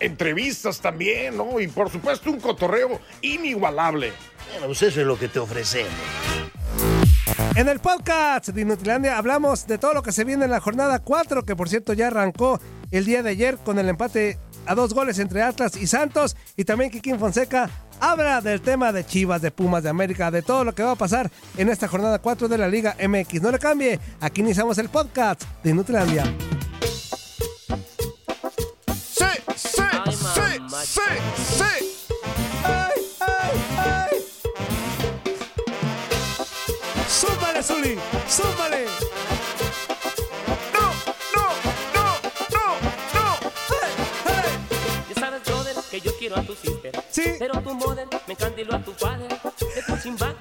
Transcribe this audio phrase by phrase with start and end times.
[0.00, 1.60] Entrevistas también, ¿no?
[1.60, 4.12] Y por supuesto un cotorreo inigualable.
[4.50, 5.92] Bueno, pues eso es lo que te ofrecemos.
[7.54, 10.98] En el podcast de Inutilandia hablamos de todo lo que se viene en la jornada
[10.98, 14.94] 4, que por cierto ya arrancó el día de ayer con el empate a dos
[14.94, 16.36] goles entre Atlas y Santos.
[16.56, 17.70] Y también Kikín Fonseca
[18.00, 20.96] habla del tema de Chivas, de Pumas, de América, de todo lo que va a
[20.96, 23.42] pasar en esta jornada 4 de la Liga MX.
[23.42, 26.24] No le cambie, aquí iniciamos el podcast de Inutilandia.
[30.84, 31.00] Sí,
[31.36, 31.64] sí, sí!
[32.64, 34.24] ¡Ay, ay, ay!
[37.08, 37.98] ¡Súmale, Zuli!
[38.28, 38.86] ¡Súmale!
[40.72, 40.86] ¡No,
[41.34, 41.46] no,
[41.94, 42.04] no,
[42.52, 42.64] no,
[43.14, 43.38] no!
[45.08, 46.92] Ya sabes, brother, que yo quiero a tu sister.
[47.10, 47.34] Sí.
[47.38, 49.28] Pero tu mother me encandiló a tu padre.
[49.28, 49.82] De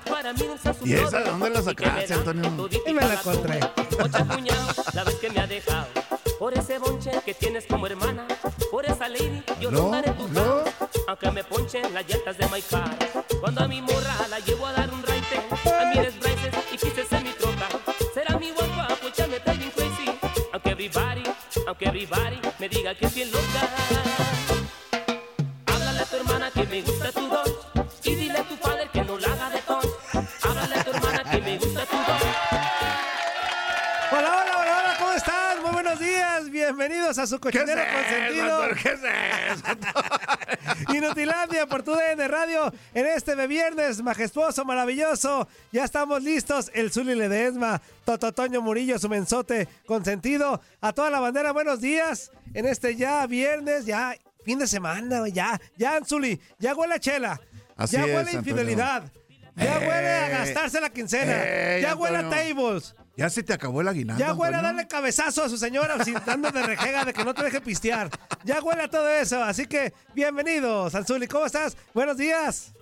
[0.10, 1.24] para mí no su ¿Y esa brother.
[1.24, 2.70] de dónde la Y que me sacaste, Antonio?
[2.86, 3.60] Y me la la encontré.
[4.00, 5.88] Ocho puñados la vez que me ha dejado.
[6.40, 8.26] Por ese bonche que tienes como hermana.
[9.12, 10.64] Lady yo No, rondaré tu no.
[11.08, 12.98] Aunque me ponchen las llantas de my car.
[13.40, 15.38] Cuando a mi morra la llevo a dar un raite.
[15.80, 17.68] A mí eres braces y pises en mi troca.
[18.14, 20.12] Será mi guapa, pues ya me trae bien crazy.
[20.54, 21.24] Aunque everybody,
[21.68, 24.01] aunque everybody me diga que es bien loca.
[37.12, 38.62] Bienvenidos a su ¿Qué es cochinero consentido.
[38.82, 39.00] ¿Qué es
[39.58, 40.94] eso?
[40.94, 45.48] Inutilandia por tu DN Radio en este de viernes majestuoso, maravilloso.
[45.72, 46.72] Ya estamos listos.
[46.74, 50.62] El Zuli Ledesma, Tototoño Murillo, su mensote consentido.
[50.82, 52.32] A toda la bandera, buenos días.
[52.54, 57.40] En este ya viernes, ya fin de semana, ya, ya, Zuli, ya huele a chela.
[57.78, 59.04] Así ya huele a infidelidad.
[59.56, 61.34] Ya Eh, huele a gastarse la quincena.
[61.36, 62.96] eh, ya huele a tables.
[63.22, 64.20] Ya se te acabó el aguinaldo.
[64.20, 65.96] Ya huele a darle cabezazo a su señora
[66.26, 68.10] dando de rejega de que no te deje pistear.
[68.44, 69.44] Ya huele a todo eso.
[69.44, 71.28] Así que, bienvenidos, Anzuli.
[71.28, 71.78] ¿Cómo estás?
[71.94, 72.74] Buenos días.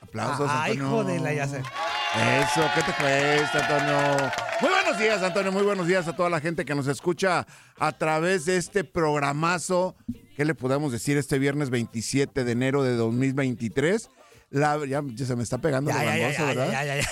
[0.00, 0.86] Aplausos, Ay, Antonio.
[0.88, 1.58] hijo de la ya sé.
[1.58, 4.32] Eso, ¿qué te cuesta, Antonio?
[4.62, 5.52] Muy buenos días, Antonio.
[5.52, 7.46] Muy buenos días a toda la gente que nos escucha
[7.78, 9.94] a través de este programazo.
[10.36, 14.10] ¿Qué le podemos decir este viernes 27 de enero de 2023?
[14.50, 16.70] La, ya, ya se me está pegando Ya, gangoso, ya, ¿verdad?
[16.72, 17.08] ya, ya, ya.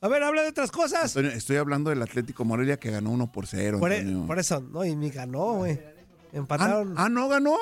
[0.00, 1.16] A ver, habla de otras cosas.
[1.16, 3.78] Antonio, estoy hablando del Atlético Morelia que ganó 1 por 0.
[3.80, 5.72] Por, e- por eso, no, y ni ganó, güey.
[5.72, 5.90] ah,
[6.32, 6.94] Empataron.
[6.96, 7.56] ah, no ganó.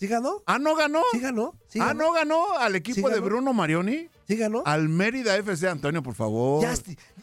[0.00, 0.42] ¿Sí ganó?
[0.46, 1.02] Ah, no ganó.
[1.12, 1.54] ¿Sí ganó?
[1.68, 2.04] ¿Sí ah, ganó?
[2.04, 3.20] no ganó al equipo Sí de.
[3.20, 4.08] Bruno Marioni.
[4.26, 4.62] ¿Sí ganó?
[4.64, 6.62] Al Mérida FC, Antonio, por favor.
[6.62, 6.72] Ya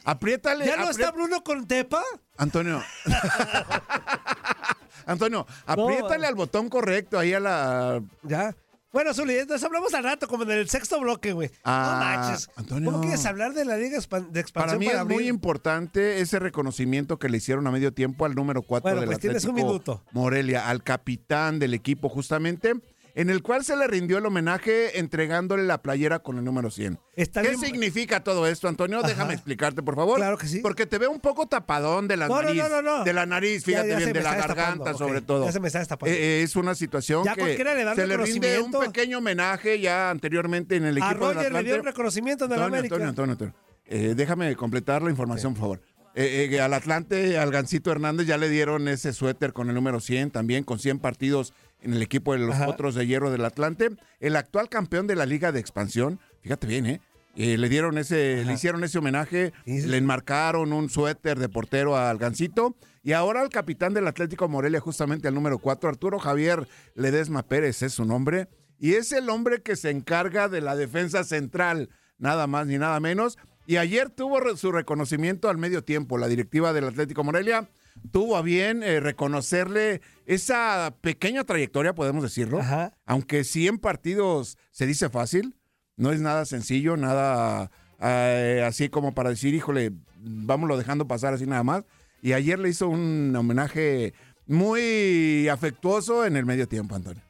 [0.06, 0.68] Apriétale.
[0.68, 2.04] ¿Ya no apri- está Bruno con Tepa?
[2.38, 2.84] Antonio.
[5.08, 8.04] Antonio, apriétale al botón correcto ahí a la.
[8.22, 8.56] Ya.
[8.98, 11.52] Bueno, Zuli, entonces hablamos al rato, como en el sexto bloque, güey.
[11.64, 12.50] Ah, no manches.
[12.56, 12.90] Antonio.
[12.90, 17.20] ¿Cómo quieres hablar de la Liga de Expansión Para mí es muy importante ese reconocimiento
[17.20, 19.68] que le hicieron a medio tiempo al número 4 Bueno, del pues tienes un Atlético
[19.68, 20.04] minuto.
[20.14, 22.74] Morelia, al capitán del equipo justamente,
[23.18, 27.00] en el cual se le rindió el homenaje entregándole la playera con el número 100.
[27.16, 29.00] Está ¿Qué bien- significa todo esto, Antonio?
[29.00, 29.08] Ajá.
[29.08, 30.18] Déjame explicarte, por favor.
[30.18, 30.60] Claro que sí.
[30.60, 32.62] Porque te veo un poco tapadón de la No, nariz.
[32.62, 33.04] no, no, no.
[33.04, 35.46] De la nariz, fíjate ya bien, de la garganta sobre todo.
[35.46, 36.14] Ya se me está destapando.
[36.14, 40.12] Eh, eh, es una situación Ya que le se le rinde un pequeño homenaje ya
[40.12, 41.66] anteriormente en el equipo A Roger le Atlante.
[41.66, 42.96] dio el reconocimiento en el Antonio, América.
[42.96, 43.56] Antonio, Antonio, Antonio.
[43.86, 45.81] Eh, déjame completar la información, por favor.
[46.19, 50.00] Eh, eh, al Atlante, al Gancito Hernández ya le dieron ese suéter con el número
[50.00, 52.66] 100, también con 100 partidos en el equipo de los Ajá.
[52.66, 53.90] Potros de Hierro del Atlante.
[54.20, 57.02] El actual campeón de la Liga de Expansión, fíjate bien, ¿eh?
[57.36, 59.88] Eh, le dieron ese, le hicieron ese homenaje, Sí, sí.
[59.88, 64.80] le enmarcaron un suéter de portero al Gancito y ahora al capitán del Atlético Morelia,
[64.80, 68.48] justamente al número 4, Arturo Javier Ledesma Pérez es su nombre,
[68.80, 73.00] y es el hombre que se encarga de la defensa central, nada más ni nada
[73.00, 73.38] menos.
[73.68, 76.18] Y ayer tuvo su reconocimiento al medio tiempo.
[76.18, 77.70] La directiva del Atlético Morelia
[78.12, 82.60] tuvo a bien eh, reconocerle esa pequeña trayectoria, podemos decirlo.
[82.60, 82.94] Ajá.
[83.06, 85.56] Aunque 100 partidos se dice fácil,
[85.96, 91.46] no es nada sencillo, nada eh, así como para decir, híjole, vámonos dejando pasar así
[91.46, 91.84] nada más.
[92.22, 94.14] Y ayer le hizo un homenaje
[94.48, 97.22] muy afectuoso en el medio tiempo, Antonio.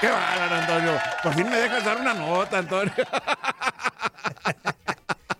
[0.00, 0.92] ¡Qué bárbaro, Antonio!
[1.22, 2.92] Por fin me dejas dar una nota, Antonio.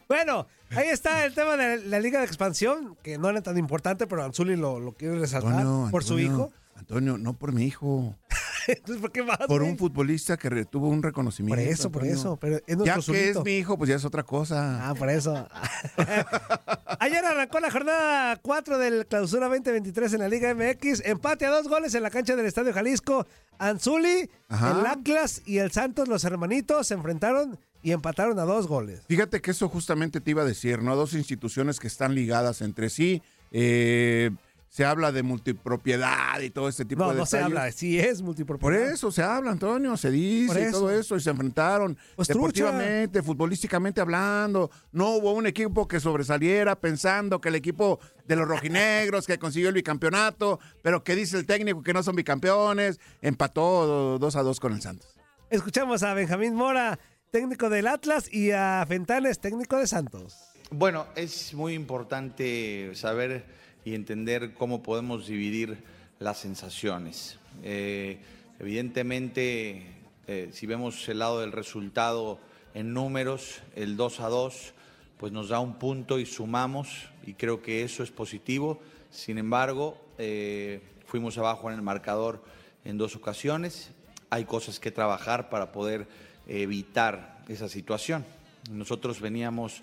[0.09, 4.07] Bueno, ahí está el tema de la Liga de Expansión, que no era tan importante,
[4.07, 6.53] pero Anzuli lo, lo quiere resaltar por su hijo.
[6.79, 8.17] Antonio, no por mi hijo,
[8.69, 9.39] Entonces, ¿por qué más?
[9.49, 11.61] por un futbolista que re- tuvo un Por reconocimiento.
[11.63, 12.21] eso, por Antonio.
[12.21, 12.37] eso.
[12.37, 14.89] Pero es Ya nuestro que es mi hijo, pues ya es otra cosa.
[14.91, 15.49] Ah, por eso.
[17.01, 21.03] Ayer arrancó la jornada 4 del Clausura 2023 en la Liga MX.
[21.07, 23.27] Empate a dos goles en la cancha del Estadio Jalisco.
[23.59, 24.79] Anzuli, Ajá.
[24.81, 29.03] el Atlas y el Santos, los hermanitos, se enfrentaron y empataron a dos goles.
[29.09, 30.95] Fíjate que eso justamente te iba a decir, ¿no?
[30.97, 33.23] Dos instituciones que están ligadas entre sí.
[33.51, 34.31] Eh,
[34.69, 37.59] se habla de multipropiedad y todo este tipo No, de no se detalles.
[37.59, 38.91] habla, sí es Por multipropiedad.
[38.91, 43.23] eso se habla, Antonio, se dice Por y todo eso, y se enfrentaron Pues, deportivamente,
[43.23, 44.71] futbolísticamente hablando.
[44.93, 49.69] No hubo un equipo que sobresaliera pensando que el equipo de los rojinegros que consiguió
[49.71, 54.61] el bicampeonato, pero que dice el técnico que no son bicampeones, empató 2 a 2
[54.61, 55.15] con el Santos.
[55.51, 56.99] Escuchamos a Benjamín Mora,
[57.31, 60.37] técnico del Atlas, y a Fentanes, técnico de Santos.
[60.71, 63.47] Bueno, es muy importante saber
[63.89, 65.83] y entender cómo podemos dividir
[66.19, 67.39] las sensaciones.
[67.63, 68.19] Eh,
[68.59, 69.87] evidentemente,
[70.27, 72.39] eh, si vemos el lado del resultado
[72.75, 74.75] en números, el 2 a 2,
[75.17, 78.79] pues nos da un punto y sumamos, y creo que eso es positivo.
[79.11, 82.45] Sin embargo, eh, fuimos abajo en el marcador
[82.85, 83.91] en dos ocasiones.
[84.29, 86.07] Hay cosas que trabajar para poder
[86.47, 88.27] evitar esa situación.
[88.71, 89.83] Nosotros veníamos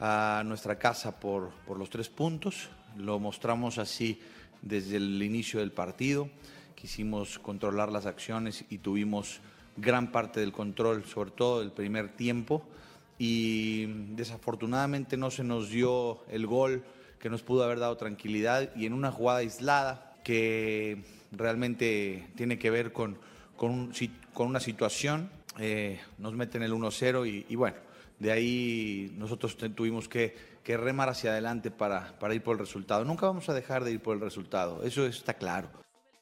[0.00, 4.20] a nuestra casa por, por los tres puntos, lo mostramos así
[4.62, 6.28] desde el inicio del partido,
[6.74, 9.40] quisimos controlar las acciones y tuvimos
[9.76, 12.62] gran parte del control, sobre todo el primer tiempo,
[13.18, 16.84] y desafortunadamente no se nos dio el gol
[17.18, 21.02] que nos pudo haber dado tranquilidad y en una jugada aislada que
[21.32, 23.18] realmente tiene que ver con,
[23.56, 23.90] con,
[24.36, 27.76] una situación, eh, nos meten el 1-0 y, bueno,
[28.18, 33.02] de ahí nosotros tuvimos que, que remar hacia adelante para, para ir por el resultado.
[33.02, 35.70] Nunca vamos a dejar de ir por el resultado, eso está claro.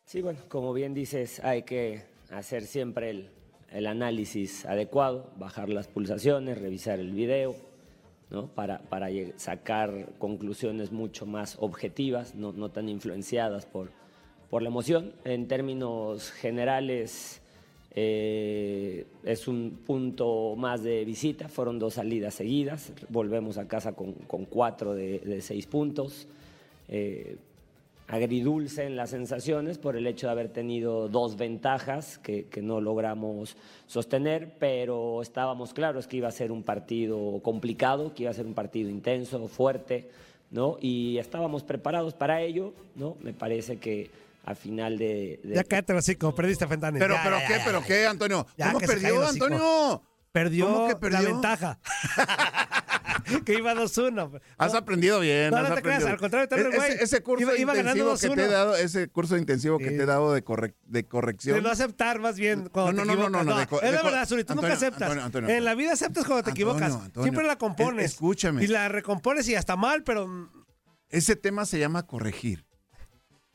[0.04, 3.30] Sí, bueno, como bien dices, hay que hacer siempre el,
[3.72, 7.56] el análisis adecuado, bajar las pulsaciones, revisar el video,
[8.30, 8.46] ¿no?
[8.46, 13.90] para, para sacar conclusiones mucho más objetivas, no, no tan influenciadas por,
[14.48, 15.12] por la emoción.
[15.24, 17.42] En términos generales,
[17.98, 24.12] eh, es un punto más de visita, fueron dos salidas seguidas, volvemos a casa con,
[24.12, 26.28] con cuatro de, seis puntos.
[26.88, 27.38] Eh,
[28.06, 32.82] agridulce en las sensaciones por el hecho de haber tenido dos ventajas que, que no
[32.82, 38.34] logramos sostener, pero estábamos claros que iba a ser un partido complicado, que iba a
[38.34, 40.10] ser un partido intenso, fuerte,
[40.50, 40.76] ¿no?
[40.80, 43.16] Y estábamos preparados para ello, ¿no?
[43.22, 44.10] Me parece que
[44.46, 45.40] al final de...
[45.44, 47.00] de Ya cállate los hocico, perdiste Fentanes.
[47.02, 47.86] Pero, Ya, pero ya, qué, ya, pero ya.
[47.86, 48.46] qué, Antonio.
[48.56, 49.26] Ya, ¿Cómo perdió.
[49.28, 50.02] Antonio?
[50.32, 51.32] Perdió, ¿Cómo que la perdió?
[51.32, 51.78] ventaja.
[53.44, 54.40] que iba 2-1.
[54.58, 55.50] Has No, aprendido bien.
[55.50, 56.92] No, has no te creas, al contrario, te ese, güey.
[57.00, 58.50] ese curso Iba- iba ganando intensivo que te he 2-1.
[58.52, 59.96] dado, ese curso intensivo que Sí.
[59.96, 61.62] te he dado de, correc- de De corrección.
[61.62, 64.02] no aceptar más bien cuando No, te no, no, no, no, de es de la
[64.02, 65.02] verdad, Zuli, tú nunca Antonio, aceptas.
[65.02, 67.02] Antonio, Antonio, en la vida aceptas cuando te Antonio, equivocas.
[67.04, 68.04] Antonio, Siempre la eh, compones.
[68.12, 68.62] escúchame.
[68.62, 70.50] Y la recompones y hasta mal, pero
[71.08, 72.65] Ese tema se llama corregir.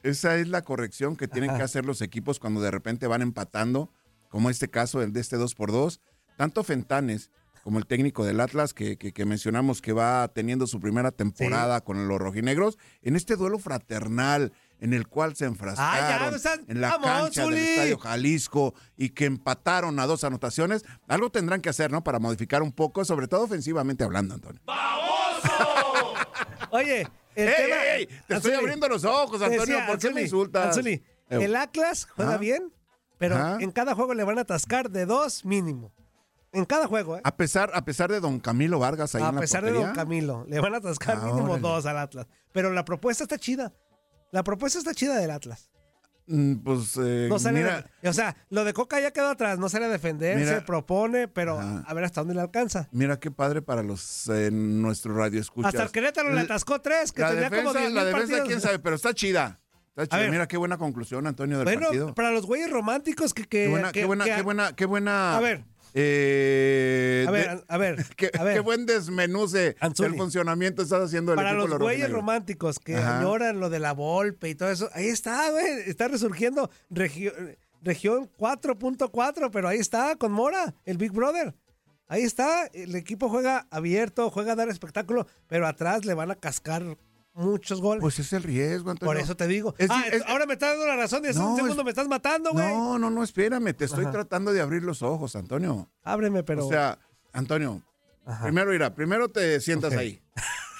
[0.03, 1.59] Esa es la corrección que tienen Ajá.
[1.59, 3.91] que hacer los equipos cuando de repente van empatando,
[4.29, 6.01] como este caso el de este 2 por 2
[6.37, 7.29] Tanto Fentanes
[7.63, 11.81] como el técnico del Atlas, que, que- que mencionamos que va teniendo su primera temporada
[11.81, 16.35] con los rojinegros, en este duelo fraternal en el cual se enfrascaron Ah, ya, no
[16.37, 17.53] estás- en la Vamos, cancha del.
[17.59, 22.03] Estadio Jalisco y que empataron a dos anotaciones, algo tendrán que hacer, ¿no?
[22.03, 24.59] Para modificar un poco, sobre todo ofensivamente hablando, Antonio.
[26.71, 27.75] Oye, el ¡Ey, tema.
[27.83, 28.09] ey, ey!
[28.27, 29.59] Te estoy abriendo los ojos, Antonio.
[29.61, 30.67] decía, ¿Por qué me insultas?
[30.67, 32.71] Anzuli, el Atlas juega bien,
[33.17, 35.91] pero en cada juego le van a atascar de dos mínimo.
[36.53, 37.21] En cada juego, ¿eh?
[37.23, 39.93] A pesar, a pesar de don Camilo Vargas ahí A en la pesar de Don.
[39.93, 41.61] Camilo, le van a atascar Ah, mínimo órale.
[41.61, 42.27] dos al Atlas.
[42.51, 43.71] Pero la propuesta está chida.
[44.31, 45.70] La propuesta está chida del Atlas.
[46.31, 49.67] Mm, Pues, eh, No sale mira, o sea, lo de Coca ya quedó atrás, no
[49.69, 50.55] sale a defender, Mira.
[50.55, 51.83] se propone, pero Ajá.
[51.85, 52.87] a ver hasta dónde le alcanza.
[52.91, 55.73] mira qué padre para los eh, nuestro radio escuchas.
[55.73, 58.47] Hasta el Querétaro le atascó tres, que la tenía defensa, como 10 la defensa, partidos.
[58.47, 59.59] quién sabe, pero está chida.
[59.89, 60.21] Está chida.
[60.21, 60.31] ver.
[60.31, 62.15] Mira qué buena conclusión, Antonio, del Bueno, partido.
[62.15, 63.43] para los güeyes románticos que...
[63.43, 65.37] que Qué buena, que- qué buena, que- qué buena, qué buena.
[65.37, 65.65] A ver.
[65.93, 68.53] Eh, A de- ver, a ver, qué, a ver.
[68.55, 70.09] qué buen desmenuce Anzuli.
[70.09, 73.19] del funcionamiento estás haciendo del Para equipo los güeyes románticos que Ajá.
[73.19, 77.33] añoran lo de la Volpe y todo eso, ahí está, güey, está resurgiendo regio-
[77.81, 81.55] región 4.4, pero ahí está con Mora, el Big Brother.
[82.07, 86.35] Ahí está, el equipo juega abierto, juega a dar espectáculo, pero atrás le van a
[86.35, 86.97] cascar
[87.33, 88.01] muchos goles.
[88.01, 89.13] Pues es el riesgo, Antonio.
[89.13, 89.73] Por eso te digo.
[89.77, 91.85] Es- ah, es- ahora me estás dando la razón y hace No, un segundo es-
[91.85, 92.67] me estás matando, güey.
[92.67, 94.11] No, no, no, espérame, te estoy Ajá.
[94.11, 95.89] tratando de abrir los ojos, Antonio.
[96.03, 96.65] Ábreme, pero...
[96.65, 96.99] O sea,
[97.33, 97.81] Antonio,
[98.25, 98.43] Ajá.
[98.43, 100.21] primero irá, primero te sientas ahí.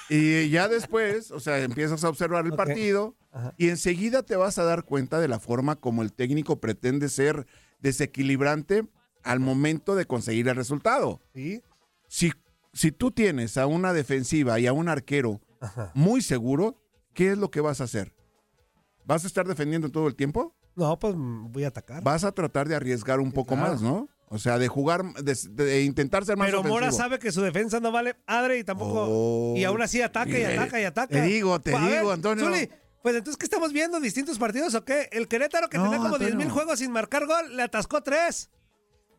[0.10, 3.54] Y ya después, o sea, empiezas a observar el partido Ajá.
[3.58, 7.48] y enseguida te vas a dar cuenta de la forma como el técnico pretende ser
[7.80, 8.86] desequilibrante
[9.24, 11.22] al momento de conseguir el resultado.
[11.34, 11.62] ¿Sí?
[12.08, 12.32] Si,
[12.74, 15.92] si tú tienes a una defensiva y a un arquero Ajá.
[15.96, 16.76] muy seguro,
[17.14, 18.14] ¿qué es lo que vas a hacer?
[19.06, 20.54] ¿Vas a estar defendiendo todo el tiempo?
[20.76, 22.04] No, pues mm, voy a atacar.
[22.04, 23.72] Vas a tratar de arriesgar un poco claro.
[23.72, 24.10] más, ¿no?
[24.34, 27.80] O sea, de jugar, de, de intentar ser más Pero Mora sabe que su defensa
[27.82, 29.06] no vale madre y tampoco.
[29.10, 29.54] Oh.
[29.58, 31.08] y aún así ataca y Mire, ataca y ataca.
[31.14, 32.46] te digo, te Pues, digo, ver, Antonio.
[32.46, 32.70] Zuli,
[33.02, 34.00] pues entonces, ¿qué estamos viendo?
[34.00, 35.10] ¿Distintos partidos o qué?
[35.12, 36.38] El Querétaro, que No, tenía como 10 Antonio.
[36.46, 38.50] mil juegos sin marcar gol, le atascó tres.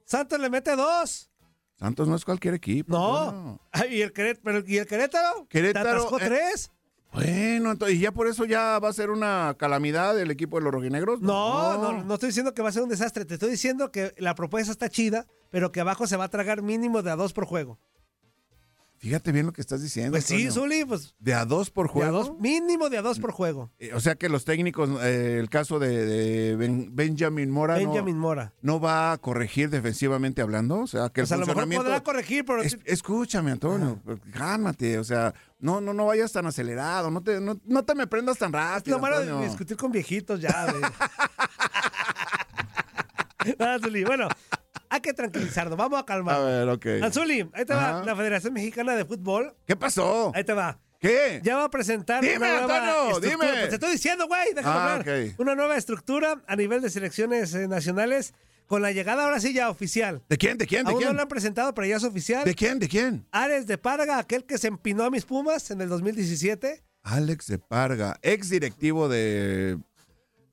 [0.07, 1.31] Santos le mete dos.
[1.83, 2.93] Santos no es cualquier equipo.
[2.97, 3.61] No.
[3.73, 5.47] Ay, ¿Y el, Querét- pero- ¿y el Querétaro?
[5.49, 6.71] Querétaro, atascó eh, tres.
[7.13, 10.63] Bueno, entonces, ¿y ya por eso ya va a ser una calamidad el equipo de
[10.65, 11.21] los rojinegros?
[11.21, 13.25] No, no, no estoy diciendo que va a ser un desastre.
[13.25, 16.63] Te estoy diciendo que la propuesta está chida, pero que abajo se va a tragar
[16.63, 17.79] mínimo de a dos por juego.
[19.03, 20.13] Fíjate bien lo que estás diciendo.
[20.13, 20.49] Pues sí.
[20.49, 22.19] Zuli, pues De a dos por de a juego.
[22.19, 23.73] dos, mínimo de a dos por juego.
[23.81, 27.89] Eh, O sea que los técnicos, eh, el caso de, de Ben- Benjamin Mora no-
[27.91, 28.53] Benjamin Mora.
[28.63, 30.79] no, va a corregir defensivamente hablando.
[30.79, 34.01] O sea, que el O sea, a lo mejor podrá corregir, pero Es- escúchame, Antonio,
[34.33, 38.07] cálmate, o sea, no, no, no vayas tan acelerado, no te, no, no te me
[38.07, 38.99] prendas tan es rápido.
[38.99, 40.73] lo malo de discutir con viejitos ya.
[43.59, 44.29] Nada, Zuli, Bueno,
[44.95, 45.77] hay que tranquilizarnos.
[45.77, 46.37] Vamos a calmar.
[46.37, 46.87] A ver, ok.
[47.03, 49.55] Anzuli, ahí te va la Federación Mexicana de Fútbol.
[49.67, 50.33] ¿Qué pasó?
[50.35, 50.79] Ahí te va.
[51.01, 51.41] ¿Qué?
[51.43, 53.31] Ya va a presentar Dime, una nueva Antonio, estructura.
[53.31, 53.59] dime.
[53.59, 55.27] Pues te estoy diciendo, güey, déjame Ah, hablar.
[55.39, 58.35] Una nueva estructura a nivel de selecciones eh, nacionales
[58.69, 60.23] con la llegada ahora sí ya oficial.
[60.29, 60.59] ¿De quién?
[60.59, 60.85] ¿De quién?
[60.85, 61.17] ¿De Aún no quién?
[61.17, 62.45] lo han presentado, pero ya es oficial.
[62.45, 62.79] ¿De quién?
[62.79, 63.27] ¿De quién?
[63.33, 66.85] Ares de Parga, aquel que se empinó a mis Pumas en el 2017.
[67.03, 69.79] Alex de Parga, ex directivo de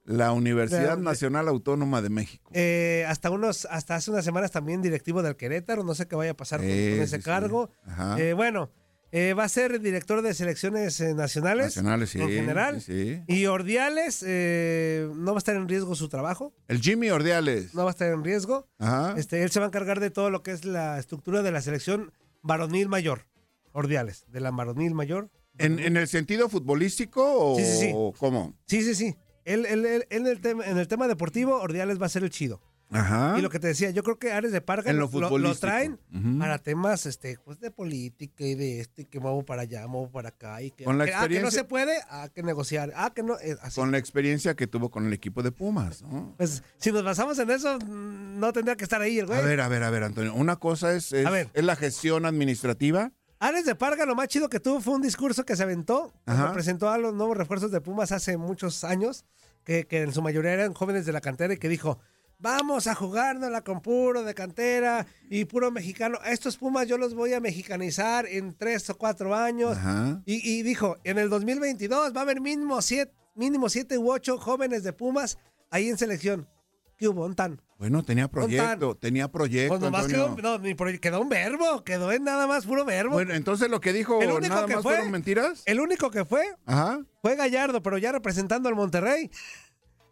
[0.09, 2.49] la Universidad De- Nacional Autónoma de México.
[2.53, 6.31] Eh, hasta unos, hasta hace unas semanas también directivo del Querétaro, no sé qué vaya
[6.31, 7.21] a pasar con, Sí, con ese sí, sí.
[7.23, 7.69] cargo.
[7.85, 8.19] Ajá.
[8.19, 8.71] Eh, bueno,
[9.11, 12.19] eh, va a ser director de selecciones nacionales, Nacionales, sí.
[12.21, 12.81] en general.
[12.81, 13.33] sí, sí.
[13.33, 17.73] Y Ordiales no va a estar en riesgo su trabajo, El Jimmy Ordiales.
[17.75, 18.67] no va a estar en riesgo.
[18.79, 19.13] Ajá.
[19.17, 21.61] Este, él se va a encargar de todo lo que es la estructura de la
[21.61, 22.11] selección
[22.41, 23.27] varonil mayor.
[23.71, 25.29] Ordiales, de la varonil mayor.
[25.59, 27.91] ¿En, en el sentido futbolístico o Sí, sí, sí.
[28.17, 28.55] cómo?
[28.65, 29.15] Sí, sí, sí.
[29.45, 32.23] Él, él- él- él en, el tema, en el tema deportivo, Ordiales va a ser
[32.23, 32.61] el chido.
[32.91, 33.35] Ajá.
[33.37, 35.99] Y lo que te decía, yo creo que Ares de Parga lo, lo lo- traen
[36.39, 40.29] para temas este, pues, de política y de este, que muevo para allá, muevo para
[40.29, 40.59] acá.
[40.63, 42.91] Y que, Con la que, ah, que no experiencia- se puede, ah, que negociar.
[42.95, 43.37] Ah, que no.
[43.41, 43.79] eh, así.
[43.79, 46.33] Con la experiencia que tuvo con el equipo de Pumas, ¿no?
[46.37, 49.37] Pues si nos basamos en eso, no tendría que estar ahí el güey.
[49.37, 50.33] A ver, a ver, a ver, Antonio.
[50.33, 51.47] Una cosa es, es, A ver.
[51.53, 53.11] es la gestión administrativa.
[53.39, 56.51] Ares de Parga, lo más chido que tuvo fue un discurso que se aventó, Ajá.
[56.51, 59.23] presentó a los nuevos refuerzos de Pumas hace muchos años,
[59.63, 61.99] que, que en su mayoría eran jóvenes de la cantera y que dijo,
[62.37, 66.17] vamos a jugárnosla con puro de cantera y puro mexicano.
[66.21, 69.77] A estos Pumas yo los voy a mexicanizar en tres o cuatro años.
[70.25, 74.37] Y, y dijo, en el 2022 va a haber mínimo siete, mínimo siete u ocho
[74.37, 75.37] jóvenes de Pumas
[75.69, 76.49] ahí en selección.
[76.97, 77.25] ¿Qué hubo?
[77.25, 77.61] ¿Un tan?
[77.79, 79.69] Bueno, tenía proyecto, tenía proyecto.
[79.69, 80.35] Pues nomás Antonio.
[80.35, 83.13] quedó, no, ni proye- quedó un verbo, quedó en nada más puro verbo.
[83.13, 85.63] Bueno, entonces lo que dijo El único nada que más fue- fueron mentiras.
[85.65, 86.99] El único que fue Ajá.
[87.21, 89.31] fue Gallardo, pero ya representando al Monterrey.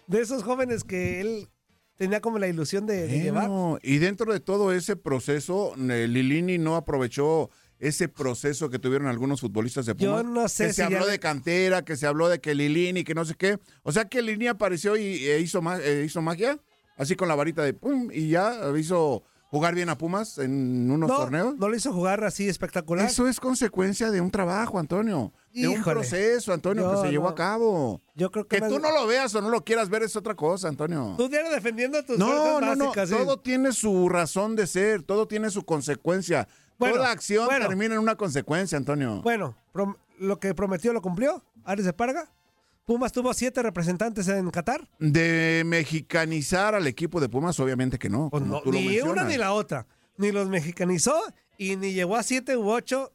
[0.07, 1.49] De esos jóvenes que él
[1.97, 3.49] tenía como la ilusión de, de llevar.
[3.49, 9.07] Bueno, y dentro de todo ese proceso, eh, Lilini no aprovechó ese proceso que tuvieron
[9.07, 10.23] algunos futbolistas de Yo Pumas.
[10.25, 13.03] no sé que se si habló ya- de cantera, que se habló de que Lilini,
[13.03, 13.59] que no sé qué.
[13.83, 16.57] O sea que Lilini apareció y e hizo, ma- eh, hizo magia,
[16.97, 21.07] así con la varita de pum, y ya hizo jugar bien a Pumas en unos
[21.09, 21.55] No, torneos.
[21.57, 23.05] no lo hizo jugar así espectacular.
[23.05, 25.31] Eso es consecuencia de un trabajo, Antonio.
[25.53, 25.95] De un Híjole.
[25.95, 28.01] proceso, Antonio, Yo que se llevó a cabo.
[28.13, 30.35] Yo creo que, Que tú no lo veas o no lo quieras ver es otra
[30.35, 31.15] cosa, Antonio.
[31.17, 32.91] Tú diario defendiendo tus No, no, no.
[32.93, 33.13] sí.
[33.13, 36.47] Todo tiene su razón de ser, todo tiene su consecuencia.
[36.77, 37.67] Bueno, Toda acción bueno.
[37.67, 39.21] termina en una consecuencia, Antonio.
[39.23, 39.55] Bueno,
[40.19, 41.43] lo que prometió lo cumplió.
[41.63, 42.29] Ares de Parga.
[42.87, 44.87] Pumas tuvo siete representantes en Qatar.
[44.97, 48.29] De mexicanizar al equipo de Pumas, obviamente que no.
[48.29, 49.85] Pues no, ni una ni la otra.
[50.15, 51.13] Ni los mexicanizó
[51.57, 53.11] y ni llevó a siete u ocho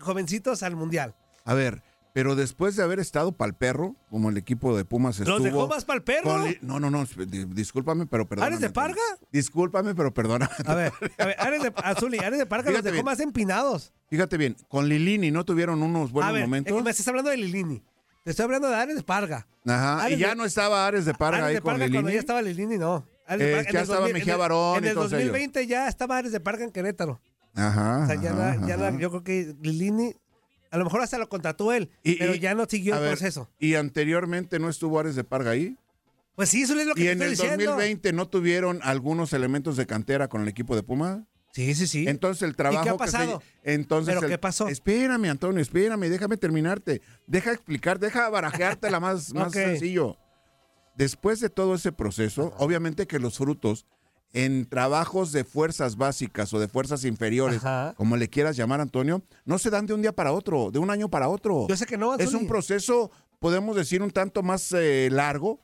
[0.00, 1.14] jovencitos al mundial.
[1.44, 5.36] A ver, pero después de haber estado pa'l perro, como el equipo de Pumas estuvo.
[5.36, 6.24] ¿Los dejó más pa'l perro?
[6.24, 8.56] con No, no, no, di- discúlpame, pero perdóname.
[8.56, 8.70] ¿Ares de.
[8.70, 9.00] Parga?
[9.30, 10.52] Discúlpame, pero perdóname.
[10.66, 13.04] A ver, a ver, Ares de, Azuli, Ares de Parga los dejó bien.
[13.04, 13.92] más empinados.
[14.10, 16.72] Fíjate bien, con Lilini no tuvieron unos buenos a ver, momentos.
[16.72, 17.84] es que me estás hablando de Lilini.
[18.24, 19.46] Te estoy hablando de Ares de Parga.
[19.66, 21.84] Ajá, Ares y ya de- no estaba Ares de Parga Ares ahí de con Parga
[21.86, 22.14] cuando Lilini.
[22.14, 23.06] ya estaba Lilini, no.
[23.26, 24.86] Ares de Eh, Parga- en ya el estaba 2000 Mejía en el- Barón En y
[24.88, 25.22] el todos ellos.
[25.24, 27.20] 2020 ya estaba Ares de Parga en Querétaro.
[27.54, 28.04] Ajá.
[28.04, 30.14] O sea, ya, ajá, la- ya la- yo creo que Lilini,
[30.70, 33.10] a lo mejor hasta lo contrató él, Y- pero y- ya no siguió el ver,
[33.10, 33.50] proceso.
[33.58, 35.76] Y anteriormente no estuvo Ares de Parga ahí.
[36.36, 37.64] Pues sí, eso es lo que Y te en estoy el diciendo.
[37.72, 41.26] 2020 no tuvieron algunos elementos de cantera con el equipo de Puma.
[41.52, 42.04] Sí, sí, sí.
[42.08, 43.42] Entonces el trabajo ¿Y qué ha que se- pasado?
[43.62, 44.68] entonces ¿Pero el- qué pasó?
[44.68, 47.02] Espérame, Antonio, espérame, déjame terminarte.
[47.26, 49.54] Deja explicar, deja barajearte la más, más Ok.
[49.54, 50.16] sencillo.
[50.96, 53.86] Después de todo ese proceso, obviamente que los frutos
[54.34, 57.94] en trabajos de fuerzas básicas o de fuerzas inferiores, Ajá.
[57.96, 60.90] como le quieras llamar, Antonio, no se dan de un día para otro, de un
[60.90, 61.66] año para otro.
[61.68, 62.42] Yo sé que no, Es Anzuli.
[62.44, 63.10] un proceso,
[63.40, 65.60] podemos decir, un tanto más eh, largo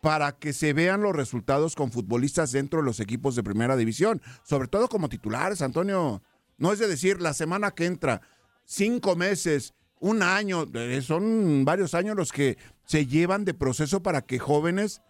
[0.00, 4.22] para que se vean los resultados con futbolistas dentro de los equipos de primera división,
[4.42, 6.22] sobre todo como titulares, Antonio.
[6.58, 8.20] No es de decir la semana que entra,
[8.64, 14.22] cinco meses, un año, eh, son varios años los que se llevan de proceso para
[14.22, 15.02] que jóvenes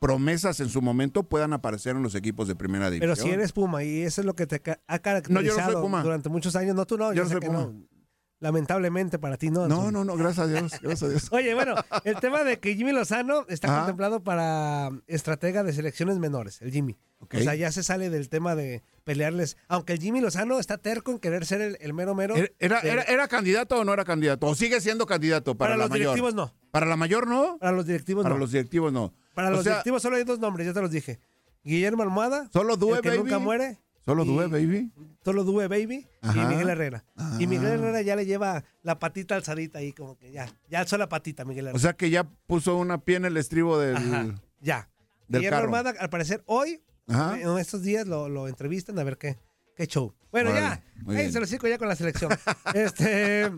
[0.00, 3.14] promesas en su momento puedan aparecer en los equipos de primera división.
[3.16, 5.72] Pero si eres Puma y eso es lo que te ha caracterizado No, yo no
[5.72, 6.02] soy Puma.
[6.02, 7.60] durante muchos años, no tú no, Yo yo, no sé soy que Puma.
[7.60, 7.97] no.
[8.40, 9.66] Lamentablemente para ti no.
[9.66, 11.28] No, no, no, gracias a Dios, gracias a Dios.
[11.32, 11.74] Oye, bueno,
[12.04, 13.78] el tema de que Jimmy Lozano está Ajá.
[13.78, 16.96] contemplado para estratega de selecciones menores, el Jimmy.
[17.18, 17.34] Ok.
[17.34, 19.56] O sea, ya se sale del tema de pelearles.
[19.66, 22.36] Aunque el Jimmy Lozano está terco en querer ser el, el mero mero.
[22.36, 24.46] ¿Era, era, de- era- era candidato o no era candidato?
[24.46, 26.04] ¿O sigue siendo candidato para, para la los mayor?
[26.14, 26.54] directivos no.
[26.70, 27.58] ¿Para la mayor no?
[27.58, 28.40] Para los directivos Para no.
[28.40, 29.12] los directivos no.
[29.34, 31.18] Para O los sea, directivos solo hay dos nombres, ya te los dije.
[31.64, 33.18] Guillermo Almohada, Solo Due, el que baby.
[33.24, 33.78] nunca muere.
[34.08, 34.90] Solo Due, baby.
[35.22, 36.42] Solo Due Baby Ajá.
[36.42, 37.04] y Miguel Herrera.
[37.38, 37.74] Y Miguel Ah.
[37.74, 40.48] Herrera ya le lleva la patita alzadita ahí, como que ya.
[40.70, 41.76] Ya alzó la patita, Miguel Herrera.
[41.76, 43.96] O sea que ya puso una pie en el estribo del...
[43.98, 44.88] Ajá, ya.
[45.28, 45.64] del carro.
[45.64, 47.38] Almada, al parecer, hoy, Ajá.
[47.38, 49.36] en estos días, lo, lo entrevistan a ver qué,
[49.76, 50.14] qué show.
[50.32, 50.82] Bueno, ya.
[51.06, 52.32] Ahí se lo sigo ya con la selección.
[52.74, 53.50] este.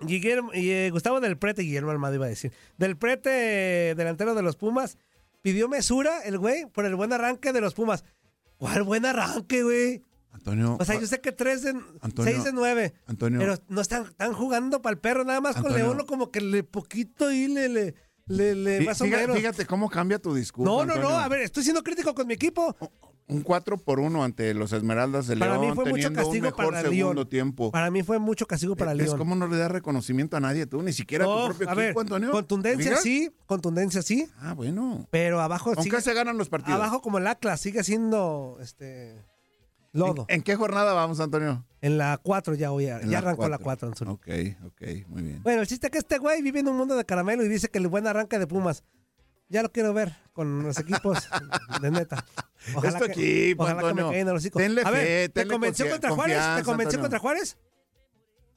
[0.00, 2.52] Guillermo, y, eh, Gustavo del Prete, Guillermo Almada iba a decir.
[2.78, 4.96] Del Prete, delantero de los Pumas,
[5.42, 8.04] pidió mesura el güey por el buen arranque de los Pumas.
[8.58, 10.02] ¿Cuál buen arranque, güey?
[10.32, 12.94] Antonio, O sea, yo sé que 3 de, Antonio, 6 de 9.
[13.06, 13.38] Antonio.
[13.38, 15.72] Pero no están, están jugando para el perro, nada más con.
[15.74, 17.94] León, como que le poquito y le, le,
[18.26, 19.36] le, le- más o fíjate, menos.
[19.38, 20.84] fíjate cómo cambia tu discurso.
[20.84, 22.76] no, no, no, a ver, estoy siendo crítico con mi equipo.
[23.26, 26.44] Un 4 por 1 ante los Esmeraldas de Para León, mí fue mucho un castigo
[26.44, 27.28] mejor para segundo León.
[27.28, 27.70] tiempo.
[27.72, 29.16] Para mí fue mucho castigo para Es León.
[29.16, 32.00] como no le das reconocimiento a nadie tú, ni siquiera a tu propio a equipo,
[32.00, 32.30] Antonio.
[32.30, 35.06] contundencia sí, contundencia sí, Ah, bueno.
[35.10, 36.78] pero abajo Aunque sigue, se ganan los partidos.
[36.78, 39.24] abajo como el Atlas sigue siendo este
[39.92, 40.26] lodo.
[40.28, 41.64] ¿En, en qué jornada vamos, Antonio?
[41.80, 43.88] En la 4 ya hoy, En ya arrancó la cuatro.
[43.94, 44.26] 4 Ok,
[44.66, 45.42] ok, muy bien.
[45.42, 47.68] Bueno, el chiste es que este güey vive en un mundo de caramelo y dice
[47.68, 48.84] que el buen arranque de Pumas.
[49.48, 51.18] Ya lo quiero ver con los equipos
[51.82, 52.24] de neta.
[52.82, 54.10] Es tu equipo, ojalá que me Antonio.
[54.10, 54.58] caigan el hocico.
[54.58, 56.36] Tenle A ver, fe, ¿te convenció contra Juárez?
[56.56, 57.00] ¿Te convenció Antonio.
[57.02, 57.58] contra Juárez?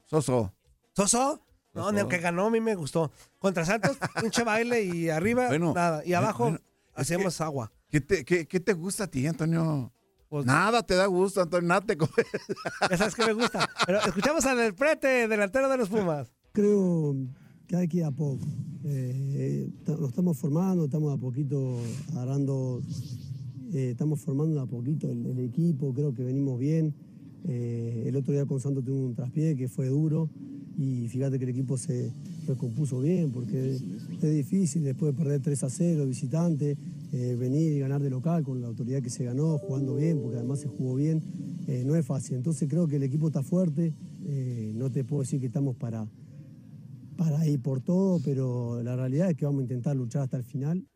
[0.06, 0.54] Soso.
[0.94, 1.44] ¿Soso?
[1.74, 1.92] No, Soso.
[1.92, 3.12] ni aunque ganó, a mí me gustó.
[3.38, 6.02] Contra Santos, pinche baile y arriba, Bueno, nada.
[6.04, 6.58] Y abajo, bueno,
[6.96, 7.70] es hacíamos agua.
[7.90, 9.92] ¿Qué te, qué, qué te gusta a ti, Antonio?
[10.28, 11.68] Pues- nada te da gusto, Antonio.
[11.68, 11.96] Nada te.
[12.90, 13.68] Ya sabes que me gusta.
[13.86, 16.32] Pero escuchamos al del prete, delantero de los Pumas.
[16.52, 17.14] Creo
[17.66, 18.46] que hay que ir a poco.
[18.84, 21.78] Eh, nos estamos formando, estamos a poquito
[22.12, 22.80] agarrando,
[23.72, 26.94] eh, estamos formando a poquito el, equipo, creo que venimos bien.
[27.46, 30.28] Eh, el otro día con Santos tuvo un traspié que fue duro
[30.76, 32.12] y fíjate que el equipo se
[32.46, 36.76] recompuso bien porque es difícil después de perder 3 a 0 visitante,
[37.12, 40.36] eh, venir y ganar de local con la autoridad que se ganó, jugando bien, porque
[40.36, 41.20] además se jugó bien,
[41.84, 42.36] no es fácil.
[42.36, 43.92] Entonces creo que el equipo está fuerte,
[44.74, 46.06] no te puedo decir que estamos para,
[47.18, 50.44] para ir por todo, pero la realidad es que vamos a intentar luchar hasta el
[50.44, 50.86] final.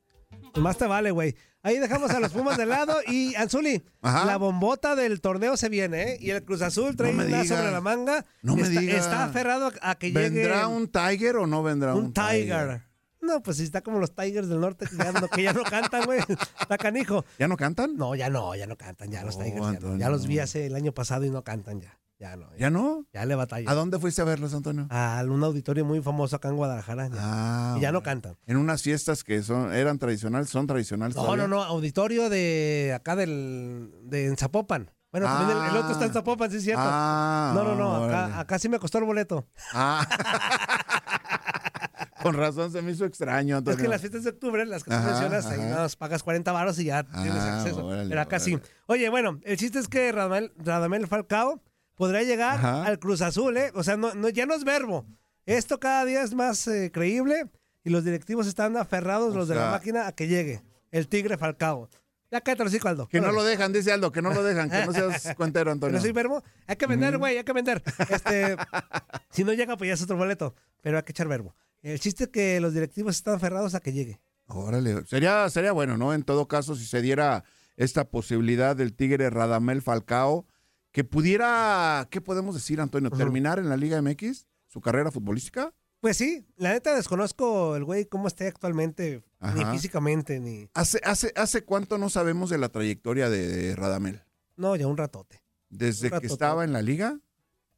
[0.56, 1.34] Más te vale, güey.
[1.62, 4.24] Ahí dejamos a los Pumas de lado y Anzuli, Ajá.
[4.24, 6.18] la bombota del torneo se viene, ¿eh?
[6.20, 8.24] Y el Cruz Azul trae No una sobre la manga.
[8.42, 9.04] No me está, digas.
[9.04, 12.82] está aferrado a, que llegue ¿Vendrá un Tiger o no vendrá un, un Tiger.
[13.20, 15.62] No, pues si está como los Tigers del Norte que ya no, que ya no
[15.62, 16.20] cantan, güey.
[16.60, 17.24] Está canijo.
[17.38, 17.96] ¿Ya no cantan?
[17.96, 19.54] No, ya no, ya no cantan, ya los Tigers.
[19.54, 19.66] Ya, no.
[19.68, 19.98] Antonio.
[19.98, 21.98] Ya los vi hace el año pasado y no cantan ya.
[22.22, 22.46] Ya no.
[22.52, 23.04] Ya, ¿Ya no?
[23.12, 23.68] ya le batalla.
[23.68, 24.86] ¿A dónde fuiste a verlos, Antonio?
[24.90, 27.08] A un auditorio muy famoso acá en Guadalajara.
[27.08, 27.14] ya.
[27.18, 28.36] Ah, y ya no cantan.
[28.46, 31.16] En unas fiestas que son eran tradicionales, son tradicionales.
[31.16, 31.48] No, todavía?
[31.48, 34.92] no, no, auditorio de acá del de en Zapopan.
[35.10, 36.80] Bueno, también el, el otro está en Zapopan, sí es cierto.
[36.84, 39.48] Ah, no, no, no, acá, acá sí me costó el boleto.
[39.74, 40.06] Ah.
[42.22, 43.76] Con razón se me hizo extraño, Antonio.
[43.76, 46.78] Es que las fiestas de octubre, las que tú mencionas, ahí nos pagas 40 varos
[46.78, 47.84] y ya tienes Ah, acceso.
[47.84, 48.56] órale, Pero acá sí.
[48.86, 51.60] Oye, bueno, el chiste es que Radamel, Radamel Falcao
[51.94, 52.84] podrá llegar Ajá.
[52.84, 53.70] al Cruz Azul, ¿eh?
[53.74, 55.06] O sea, no, no- ya no es verbo.
[55.46, 57.50] Esto cada día es más eh, creíble
[57.84, 61.36] y los directivos están aferrados, O los de la máquina, a que llegue el Tigre
[61.36, 61.88] Falcao.
[62.30, 63.08] Ya cállate los Aldo.
[63.08, 65.96] Que no lo dejan, dice Aldo, que no lo dejan, que no seas cuentero, Antonio.
[65.96, 66.42] no soy verbo.
[66.66, 67.82] Hay que vender, güey, hay que vender.
[68.08, 68.56] Este,
[69.30, 70.54] si no llega, pues ya es otro boleto.
[70.80, 71.54] Pero hay que echar verbo.
[71.82, 74.20] El chiste es que los directivos están aferrados a que llegue.
[74.46, 76.14] Órale, sería, sería bueno, ¿no?
[76.14, 77.44] En todo caso, si se diera
[77.76, 80.46] esta posibilidad del Tigre Radamel Falcao,
[80.92, 83.10] que pudiera, ¿qué podemos decir, Antonio?
[83.10, 85.74] ¿Terminar en la Liga MX su carrera futbolística?
[86.00, 89.22] Pues sí, la neta desconozco el güey cómo esté actualmente,
[89.54, 90.68] ni físicamente, ni.
[90.74, 94.22] ¿Hace, hace, ¿Hace cuánto no sabemos de la trayectoria de, de Radamel?
[94.56, 95.42] No, ya un ratote.
[95.68, 97.18] ¿Desde Un que estaba en la Liga?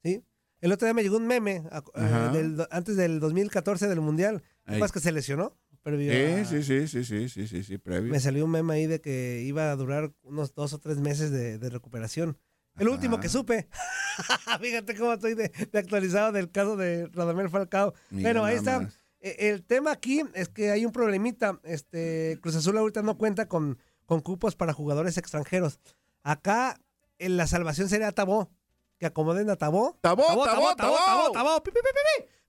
[0.02, 0.24] ¿sí?
[0.60, 4.42] El otro día me llegó un meme eh, del antes del 2014 del Mundial.
[4.66, 5.56] ¿Más que se lesionó?
[5.84, 8.10] Sí, sí, sí, sí, sí, sí, sí, sí, previo.
[8.10, 11.30] Me salió un meme ahí de que iba a durar unos dos o tres meses
[11.30, 12.38] de, de recuperación.
[12.78, 13.68] El último que supe.
[14.60, 17.94] Fíjate cómo estoy de, de actualizado del caso de Radamel Falcao.
[18.10, 18.80] Mira bueno, ahí está.
[18.80, 18.98] más.
[19.20, 21.60] E- El tema aquí es que hay un problemita.
[21.62, 25.78] Este, Cruz Azul ahorita no cuenta con, con cupos para jugadores extranjeros.
[26.22, 26.80] Acá
[27.18, 28.50] en la salvación sería Tabó.
[28.98, 29.98] Que acomoden a Tabó.
[30.00, 31.72] ¡Tabó, Tabó, Tabó, Tabó, Tabó, Tabó, pi.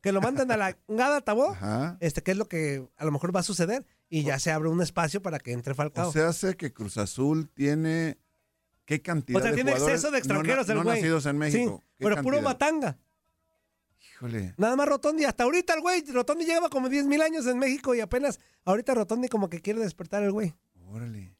[0.02, 1.52] Que lo manden a la ngada Tabó.
[1.52, 1.98] Ajá.
[2.00, 3.86] Este, que es lo que a lo mejor va a suceder.
[4.10, 6.10] Y ya se abre un espacio para que entre Falcao.
[6.10, 8.18] O sea, hace que Cruz Azul tiene...
[8.86, 10.98] ¿Qué cantidad O sea, de tiene exceso de no extranjeros el no, güey.
[10.98, 11.80] nacidos en México?
[11.82, 12.98] Sí, ¿Qué pero puro matanga.
[14.14, 14.54] Híjole.
[14.58, 15.26] Nada más Rotondi.
[15.26, 16.04] Hasta ahorita el güey.
[16.12, 19.80] Rotondi lleva como 10 mil años en México y apenas ahorita Rotondi como que quiere
[19.82, 20.54] despertar el güey.
[20.88, 21.36] Órale.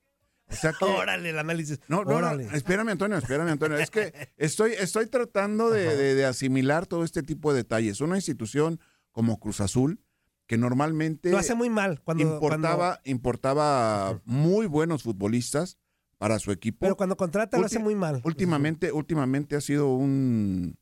[0.50, 0.86] O sea que...
[0.86, 1.80] Órale el análisis.
[1.88, 2.48] No, no, no, Órale.
[2.54, 3.78] espérame, Antonio, espérame, Antonio.
[3.78, 8.02] Es que estoy, estoy tratando de, de- de asimilar todo este tipo de detalles.
[8.02, 8.80] Una institución
[9.12, 10.02] como Cruz Azul,
[10.48, 12.24] que normalmente Lo hace muy mal cuando.
[12.24, 15.78] importaba, cuando- importaba muy buenos futbolistas
[16.18, 16.78] para su equipo.
[16.82, 18.22] pero cuando contrata lo hace muy mal.
[18.24, 20.78] últimamente, últimamente ha sido un,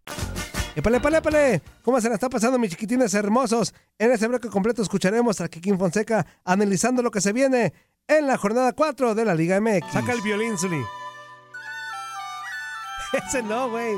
[0.75, 1.61] ¡Épale, épale, épale!
[1.83, 3.73] ¿Cómo se la está pasando, mis chiquitines hermosos?
[3.99, 7.73] En este bloque completo escucharemos a Kikín Fonseca analizando lo que se viene
[8.07, 9.91] en la jornada 4 de la Liga MX.
[9.91, 10.81] Saca el violín, Zuli.
[13.27, 13.95] Ese no, güey.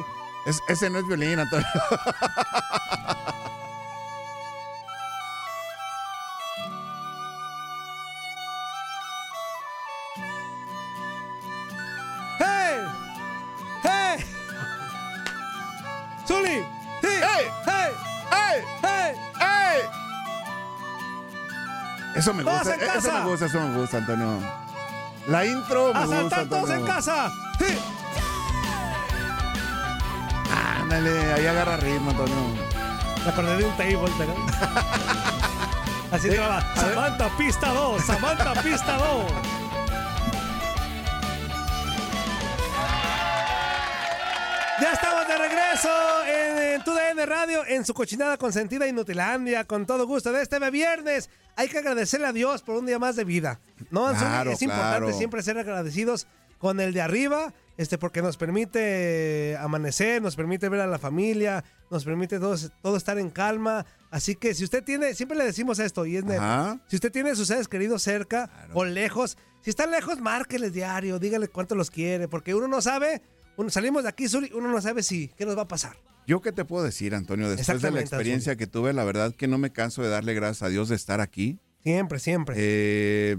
[0.48, 1.66] Es- ese no es violín, Antonio.
[16.28, 16.64] ¡Zuli!
[17.02, 17.08] ¡Sí!
[17.08, 17.46] ¡Hey!
[17.66, 17.92] ¡Hey!
[18.32, 18.64] ¡Ey!
[18.82, 19.16] ¡Hey!
[19.42, 19.82] ¡Ey!
[22.16, 23.20] Eso me gusta, en e- eso casa.
[23.24, 24.40] me gusta, eso me gusta, Antonio.
[25.28, 27.32] La intro me gusta, ¡Asaltar todos en casa!
[27.60, 27.78] ¡Sí!
[30.82, 32.36] Ándale, ahí agarra ritmo, Antonio.
[33.24, 34.34] Me acordé de un table, pero...
[36.12, 36.58] Así Sí, traba.
[36.60, 36.94] a ver.
[36.94, 38.04] Samantha, pista 2.
[38.06, 39.32] Samantha, pista 2.
[45.74, 50.60] Regreso en, en TUDN Radio, en su cochinada consentida Inutilandia, con todo gusto de este
[50.70, 51.30] viernes.
[51.56, 53.60] Hay que agradecerle a Dios por un día más de vida.
[53.92, 54.14] No?
[54.14, 55.18] Claro, es importante claro.
[55.18, 60.82] siempre ser agradecidos con el de arriba, este, porque nos permite amanecer, nos permite ver
[60.82, 63.86] a la familia, nos permite todo, todo estar en calma.
[64.12, 66.24] Así que si usted tiene, siempre le decimos esto, y es
[66.88, 71.20] si usted tiene a sus seres queridos cerca o lejos, si están lejos, márqueles diario,
[71.20, 73.22] dígale cuánto los quiere, porque uno no sabe,
[73.58, 75.96] uno, salimos de aquí, Zuli, uno no sabe si, qué nos va a pasar.
[76.26, 79.48] Yo qué te puedo decir, Antonio, después de la experiencia que tuve, la verdad que
[79.48, 81.60] no me canso de darle gracias a Dios de estar aquí.
[81.84, 82.56] Siempre, siempre.
[82.58, 83.38] Eh,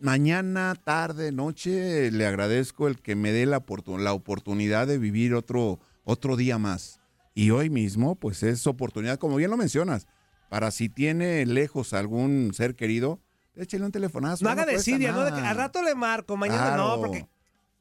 [0.00, 5.34] mañana, tarde, noche, le agradezco el que me dé la, oportun- la oportunidad de vivir
[5.34, 7.00] otro, otro día más.
[7.34, 10.06] Y hoy mismo, pues es oportunidad, como bien lo mencionas,
[10.48, 13.20] para si tiene lejos algún ser querido,
[13.56, 14.44] échale un telefonazo.
[14.44, 15.24] no ya haga desidia, ¿no?
[15.24, 17.00] De que al rato le marco, mañana no, Claro.
[17.00, 17.26] porque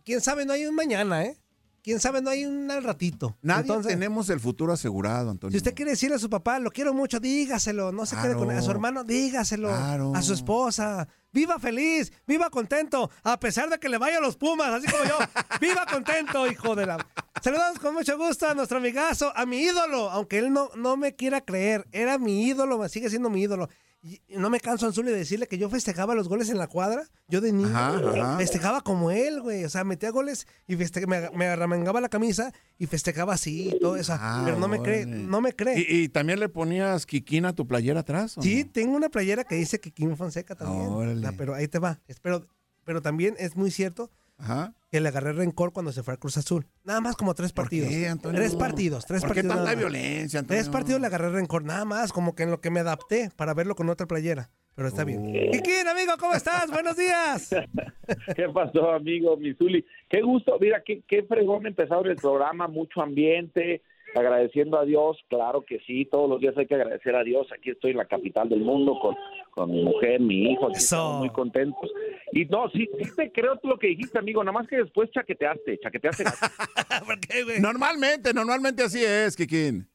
[0.08, 1.38] quién sabe, no hay un mañana, ¿eh?
[1.84, 3.36] Quién sabe, no hay un al ratito.
[3.42, 5.52] Nadie Entonces, tenemos el futuro asegurado, Antonio.
[5.52, 7.92] Si usted quiere decirle a su papá, lo quiero mucho, dígaselo.
[7.92, 8.60] No se quede con Claro.
[8.60, 9.68] a su hermano, dígaselo.
[9.68, 10.14] Claro.
[10.16, 11.10] A su esposa.
[11.34, 15.04] Viva feliz, viva contento, a pesar de que le vaya a los Pumas, así como
[15.04, 15.18] yo.
[15.62, 17.06] viva contento, hijo de la.
[17.44, 21.16] Saludamos con mucho gusto a nuestro amigazo, a mi ídolo, aunque él no, no me
[21.16, 21.86] quiera creer.
[21.92, 23.70] Era mi ídolo, sigue siendo mi ídolo.
[24.04, 27.04] Y no me canso, Anzuli, de decirle que yo festejaba los goles en la cuadra.
[27.28, 28.38] Yo de niño Ajá, ajá.
[28.38, 29.66] festejaba como él, güey.
[29.66, 33.80] O sea, metía goles y feste- me, me arremangaba la camisa y festejaba así y
[33.80, 34.14] todo eso.
[34.18, 35.80] Ah, Pero no me cree, no me cree.
[35.80, 38.38] ¿Y, y también le ponías Kikín a tu playera atrás?
[38.38, 38.72] ¿o Sí, no?
[38.72, 41.17] tengo una playera que dice Kim Fonseca también.
[41.22, 41.38] Órale.
[41.38, 42.00] Pero ahí te va.
[42.08, 42.46] Espero,
[42.84, 44.74] pero también es muy cierto Ajá.
[44.92, 46.68] que le agarré rencor cuando se fue a Cruz Azul.
[46.84, 47.90] Nada más como tres ¿Por partidos.
[47.90, 48.40] qué, Antonio?
[48.40, 49.66] Tres partidos, tres ¿Por qué partidos.
[49.66, 50.62] tanta violencia, Antonio?
[50.62, 53.54] Tres partidos le agarré rencor, nada más, como que en lo que me adapté para
[53.54, 54.50] verlo con otra playera.
[54.76, 55.20] Pero está bien.
[55.36, 55.52] Oh.
[55.52, 56.70] Kikín, amigo, ¿cómo estás?
[56.70, 57.50] Buenos días.
[58.36, 59.84] ¿Qué pasó, amigo Misuli?
[60.08, 63.82] Qué gusto, mira, qué, qué fregón empezar el programa, mucho ambiente,
[64.16, 67.72] agradeciendo a Dios, claro que sí, todos los días hay que agradecer a Dios, aquí
[67.72, 69.16] estoy en la capital del mundo con,
[69.52, 71.92] con mi mujer, mi hijo, aquí estamos muy contentos.
[72.32, 75.80] Y no, sí, sí te creo lo que dijiste, amigo, nada más que después chaqueteaste,
[75.80, 76.24] chaqueteaste.
[77.06, 77.60] ¿Por qué, güey?
[77.60, 79.88] Normalmente, normalmente así es, Kikín.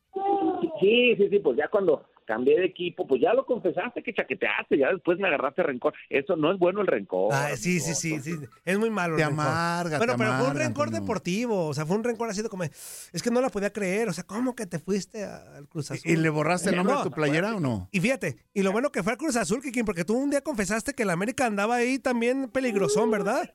[0.81, 4.79] Sí, sí, sí, pues ya cuando cambié de equipo, pues ya lo confesaste que chaqueteaste,
[4.79, 5.93] ya después me agarraste rencor.
[6.09, 7.33] Eso no es bueno el rencor.
[7.35, 8.33] Ay, sí, sí, sí, sí.
[8.65, 9.17] Es muy malo.
[9.17, 9.45] el Te rencor.
[9.47, 11.01] amarga, Bueno, te pero fue un rencor Antonio.
[11.01, 11.67] deportivo.
[11.67, 12.65] O sea, fue un rencor así de como.
[12.65, 14.09] Es que no la podía creer.
[14.09, 16.11] O sea, ¿cómo que te fuiste al Cruz Azul?
[16.11, 17.03] ¿Y le borraste el nombre No.
[17.05, 17.89] de tu playera o no?
[17.93, 20.41] Y fíjate, y lo bueno que fue al Cruz Azul, Kikín, porque tú un día
[20.41, 23.55] confesaste que el América andaba ahí también peligrosón, ¿verdad?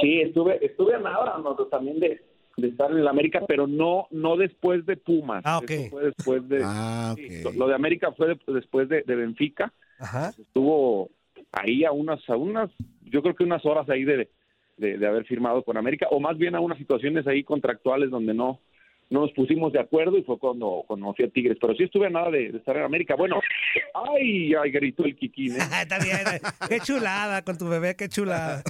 [0.00, 1.54] Sí, estuve, estuve a nada ¿no?
[1.68, 2.20] también de,
[2.56, 5.42] de estar en el América, pero no, no después de Pumas.
[5.44, 5.70] Ah, ok.
[5.70, 6.60] Eso fue después de.
[6.64, 7.54] Ah, sí, ok.
[7.54, 9.72] lo- de América fue de- después de, de Benfica.
[9.98, 10.30] Ajá.
[10.38, 11.10] Estuvo
[11.52, 12.70] ahí a unas, a unas,
[13.02, 14.28] yo creo que unas horas ahí de,
[14.78, 18.32] de, de haber firmado con América, o más bien a unas situaciones ahí contractuales donde
[18.34, 18.60] no,
[19.10, 21.58] no nos pusimos de acuerdo y fue cuando, fui a Tigres.
[21.60, 23.14] Pero sí estuve a nada de, de estar en América.
[23.16, 23.40] Bueno,
[23.94, 25.52] ay, ay, gritó el Kikín.
[25.56, 25.58] ¿eh?
[25.82, 26.18] Está bien.
[26.68, 28.62] Qué chulada con tu bebé, qué chulada.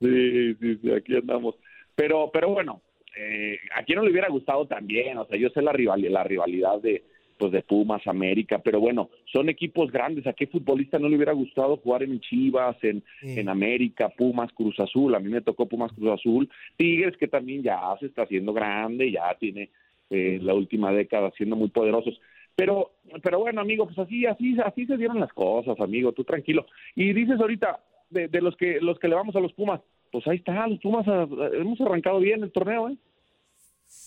[0.00, 1.54] Sí, sí, sí, aquí andamos.
[1.94, 2.82] Pero, pero bueno,
[3.16, 6.24] eh, a quién no le hubiera gustado también, o sea, yo sé la rivalidad, la
[6.24, 7.02] rivalidad de,
[7.38, 10.26] pues de Pumas, América, pero bueno, son equipos grandes.
[10.26, 13.38] ¿A qué futbolista no le hubiera gustado jugar en Chivas, en, Sí.
[13.40, 15.14] en América, Pumas, Cruz Azul?
[15.14, 16.48] A mí me tocó Pumas, Cruz Azul.
[16.76, 19.70] Tigres, que también ya se está haciendo grande, ya tiene
[20.10, 22.18] eh, la última década, siendo muy poderosos.
[22.54, 26.64] Pero, pero bueno, amigo, pues así, así, así se dieron las cosas, amigo, tú tranquilo.
[26.94, 29.80] Y dices ahorita, de, de los que los que le vamos a los Pumas,
[30.16, 32.98] pues ahí está, los Pumas ah, hemos arrancado bien el torneo, ¿eh?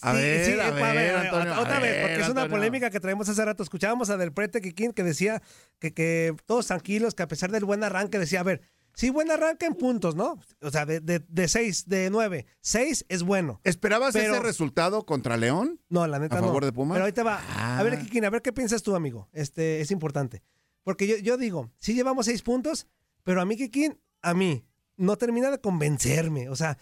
[0.01, 2.21] A Sí, ver, sí, a eh, ver, a ver, Antonio, otra a vez, ver, porque
[2.21, 3.63] es una polémica que traemos hace rato.
[3.63, 5.41] Escuchábamos a Del Prete Kikín que decía
[5.79, 8.61] que, que todos tranquilos, que a pesar del buen arranque, decía, a ver,
[8.93, 10.37] sí, buen arranque en puntos, ¿no?
[10.61, 12.45] O sea, de, de, de seis, de nueve.
[12.61, 13.59] Seis es bueno.
[13.63, 15.79] ¿Esperabas Pero- ese resultado contra León?
[15.89, 16.47] No, la neta ¿A no.
[16.47, 16.95] favor de Pumas?
[16.95, 17.77] Pero ahorita va.
[17.79, 17.99] A ver, Ah.
[17.99, 19.27] Kikín, a ver qué piensas tú, amigo.
[19.33, 20.43] Este es importante.
[20.83, 22.87] Porque yo, yo digo, sí llevamos seis puntos,
[23.23, 24.65] pero a mí, Kikín, a mí,
[24.99, 26.49] no termina de convencerme.
[26.49, 26.77] O sea,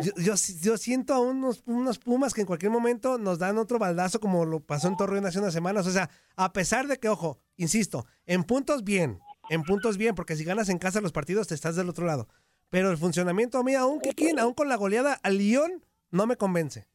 [0.00, 3.78] yo, yo, yo siento a unos, unos Pumas que en cualquier momento nos dan otro
[3.78, 5.86] baldazo como lo pasó en Torreón hace unas semanas.
[5.86, 9.18] O sea, a pesar de que, ojo, insisto, en puntos bien,
[9.50, 12.28] en puntos bien, porque si ganas en casa los partidos te estás del otro lado.
[12.70, 16.36] Pero el funcionamiento a mí, aún Kikín, aún con la goleada al Lyon, no me
[16.36, 16.86] convence.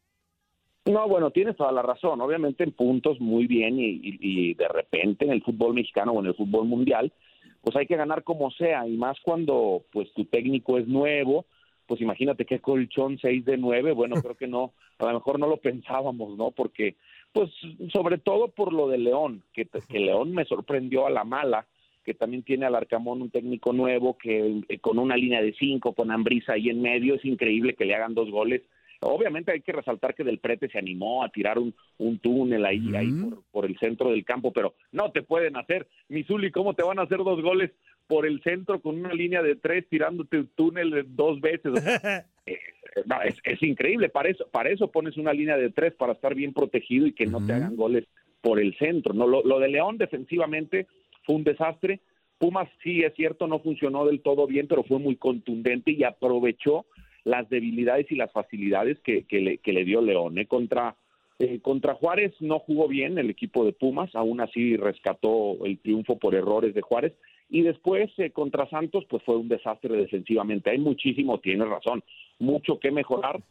[0.85, 2.21] No, bueno, tienes toda la razón.
[2.21, 6.35] Obviamente en puntos muy bien y de repente en el fútbol mexicano o en el
[6.35, 7.13] fútbol mundial,
[7.61, 11.45] pues hay que ganar como sea y más cuando pues tu técnico es nuevo,
[11.87, 15.47] pues imagínate qué colchón 6 de 9, bueno, creo que no, a lo mejor no
[15.47, 16.51] lo pensábamos, ¿no?
[16.51, 16.95] Porque
[17.31, 17.49] pues
[17.91, 21.65] sobre todo por lo de León, que, que León me sorprendió a la mala,
[22.03, 25.93] que también tiene al Arcamón un técnico nuevo que eh, con una línea de cinco,
[25.93, 28.61] con Ambrisa ahí en medio, es increíble que le hagan dos goles.
[29.01, 32.95] Obviamente hay que resaltar que Del Prete se animó a tirar un, un túnel ahí,
[32.95, 35.87] ahí por, por el centro del campo, pero no te pueden hacer.
[36.07, 37.71] Misuli, ¿cómo te van a hacer dos goles
[38.07, 41.73] por el centro con una línea de tres tirándote un túnel dos veces?
[42.47, 42.57] Eh,
[43.05, 46.33] no, es, es increíble, para eso, para eso pones una línea de tres, para estar
[46.33, 48.07] bien protegido y que no te hagan goles
[48.41, 49.13] por el centro.
[49.13, 50.87] No, lo, lo de León defensivamente
[51.23, 51.99] fue un desastre.
[52.39, 56.87] Pumas sí es cierto, no funcionó del todo bien, pero fue muy contundente y aprovechó
[57.23, 60.37] las debilidades y las facilidades que, que le, que le dio León.
[60.39, 60.47] ¿eh?
[60.47, 60.95] Contra,
[61.39, 66.17] eh, contra Juárez no jugó bien el equipo de Pumas, aún así rescató el triunfo
[66.17, 67.13] por errores de Juárez.
[67.49, 70.69] Y después eh, contra Santos, pues fue un desastre defensivamente.
[70.69, 72.01] Hay muchísimo, tienes razón,
[72.39, 73.41] mucho que mejorar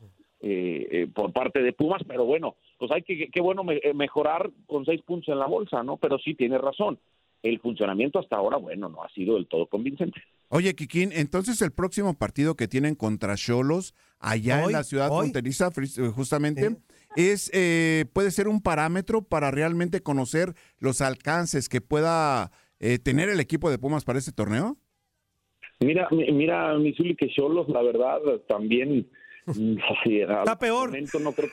[0.41, 3.93] eh, eh, por parte de Pumas, pero bueno, pues hay que, qué bueno me- eh,
[3.93, 5.99] mejorar con seis puntos en la bolsa, ¿no?
[5.99, 6.99] Pero sí, tienes razón.
[7.43, 10.21] El funcionamiento hasta ahora, bueno, no ha sido del todo convincente.
[10.53, 15.09] Oye, Kikín, entonces el próximo partido que tienen contra Cholos, allá Hoy, en la ciudad
[15.11, 15.19] hoy.
[15.21, 16.77] fronteriza, fris- justamente,
[17.15, 23.29] es eh, puede ser un parámetro para realmente conocer los alcances que pueda eh, tener
[23.29, 24.77] el equipo de Pumas para este torneo.
[25.79, 29.09] Mira, mi- mira, Misuli, que Cholos, la verdad, también
[29.47, 30.89] mm, sí, Está peor.
[30.89, 31.51] momento no creo-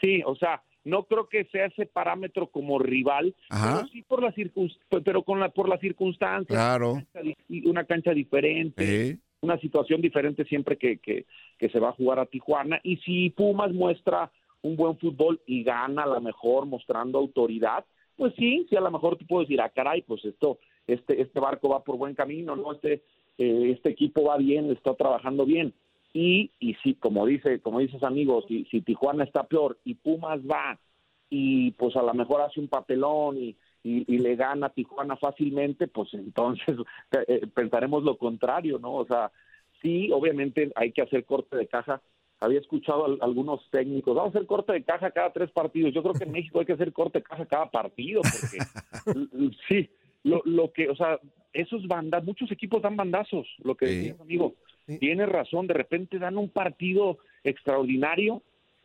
[0.00, 3.76] sí, o sea, no creo que sea ese parámetro como rival, Ajá.
[3.76, 4.34] pero sí por la
[5.04, 6.92] pero con la por las circunstancias, Claro.
[6.92, 11.26] una cancha di- una cancha diferente, Eh, una situación diferente siempre que, que,
[11.58, 12.80] que se va a jugar a Tijuana.
[12.84, 14.30] Y si Pumas muestra
[14.62, 17.84] un buen fútbol y gana a lo mejor mostrando autoridad,
[18.16, 21.40] pues sí, sí a lo mejor tú puedes decir, ah, caray, pues esto, este, este
[21.40, 22.72] barco va por buen camino, ¿no?
[22.72, 23.02] Este,
[23.38, 25.74] eh, este equipo va bien, está trabajando bien.
[26.12, 30.40] Y, y sí, como dice, como dices amigo, si, si Tijuana está peor y Pumas
[30.40, 30.78] va
[31.30, 35.16] y pues a lo mejor hace un papelón y, y, y le gana a Tijuana
[35.16, 36.76] fácilmente, pues entonces
[37.28, 38.92] eh, pensaremos lo contrario, ¿no?
[38.96, 39.32] O sea,
[39.80, 42.02] sí, obviamente hay que hacer corte de caja.
[42.40, 45.94] Había escuchado a algunos técnicos, vamos a hacer corte de caja cada tres partidos.
[45.94, 48.58] Yo creo que en México hay que hacer corte de caja cada partido, porque
[49.68, 49.88] sí,
[50.24, 51.18] lo, lo que, o sea,
[51.52, 53.94] esos bandas, muchos equipos dan bandazos, lo que Sí.
[53.94, 54.54] decías, amigo.
[55.00, 58.42] Tienes razón, de repente dan un partido extraordinario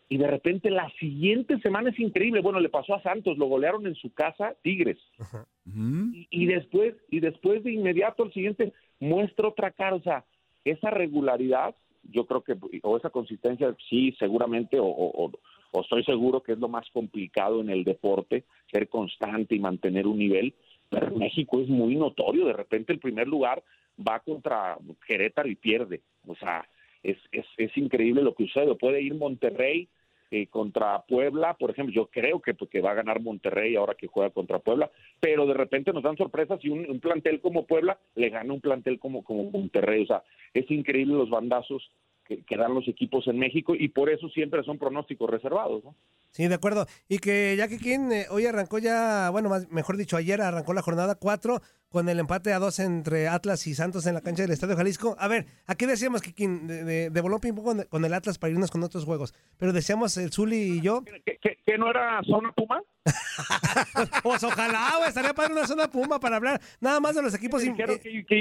[0.10, 2.42] y de repente la siguiente semana es increíble.
[2.42, 4.98] Bueno, le pasó a Santos, lo golearon en su casa, Tigres.
[5.20, 6.12] ujú.
[6.14, 10.24] Y, y después, y después de inmediato el siguiente muestra otra cara, o sea,
[10.64, 15.32] esa regularidad, yo creo que, o esa consistencia, sí, seguramente, o, o- o-
[15.72, 20.08] o estoy seguro que es lo más complicado en el deporte, ser constante y mantener
[20.08, 20.54] un nivel,
[20.90, 23.62] pero México es muy notorio, de repente el primer lugar
[24.06, 26.68] va contra Querétaro y pierde, o sea,
[27.04, 29.90] es, es, es increíble lo que sucede, puede ir Monterrey
[30.30, 34.08] eh, contra Puebla, por ejemplo, yo creo que, que va a ganar Monterrey ahora que
[34.08, 37.98] juega contra Puebla, pero de repente nos dan sorpresas y un, un plantel como Puebla
[38.16, 41.90] le gana un plantel como, como Monterrey, o sea, es increíble los bandazos
[42.26, 45.96] que, que dan los equipos en México y por eso siempre son pronósticos reservados, ¿no?
[46.38, 46.86] Sí, de acuerdo.
[47.10, 50.84] Y que ya que quien hoy arrancó ya, bueno, más, mejor dicho, ayer arrancó la
[50.84, 54.52] jornada 4 con el empate a 2 entre Atlas y Santos en la cancha del
[54.52, 55.16] Estadio Jalisco.
[55.18, 58.52] A ver, aquí decíamos que quien de, de, de voló con, con el Atlas para
[58.54, 62.22] irnos con otros juegos, pero decíamos el Zuli y yo, ¿Que, que- que no era
[62.24, 62.84] zona Puma?
[64.22, 67.62] pues ojalá, güey, estaría para una zona puma para hablar nada más de los equipos.
[67.64, 68.36] Dijeron eh, que, que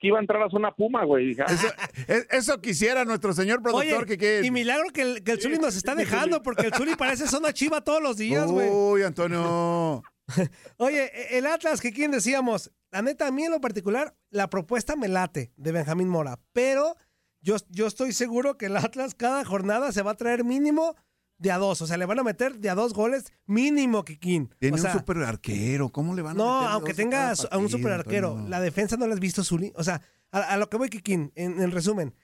[0.00, 1.26] que iba a entrar a zona Puma, güey.
[1.28, 1.68] Dije, ah, Eso,
[2.08, 5.40] es- eso quisiera nuestro señor productor Oye, que, que y milagro que el, que el
[5.40, 8.68] Zuli nos está dejando, porque el Zuli parece zona chiva todos los días, güey.
[8.70, 10.02] Uy, Antonio.
[10.78, 14.48] Oye, e- el Atlas, que quién decíamos, la neta, a mí en lo particular, la
[14.48, 16.96] propuesta me late de Benjamín Mora, pero
[17.42, 20.96] yo, yo estoy seguro que el Atlas cada jornada se va a traer mínimo
[21.40, 24.50] de a dos, o sea, le van a meter de a dos goles mínimo, Kikín.
[24.58, 25.88] Tiene o sea, un super arquero.
[25.88, 28.60] ¿Cómo le van a No, meter aunque dos a tenga a un super arquero, la
[28.60, 29.72] defensa no la has visto, Zuli.
[29.74, 32.14] O sea, a, a lo que voy, Kikín, en, en resumen,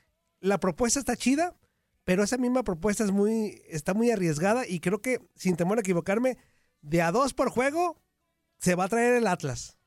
[0.40, 1.56] la propuesta está chida,
[2.04, 5.80] pero esa misma propuesta es muy, está muy arriesgada y creo que, sin temor a
[5.80, 6.36] equivocarme,
[6.82, 7.96] de a dos por juego
[8.58, 9.78] se va a traer el Atlas.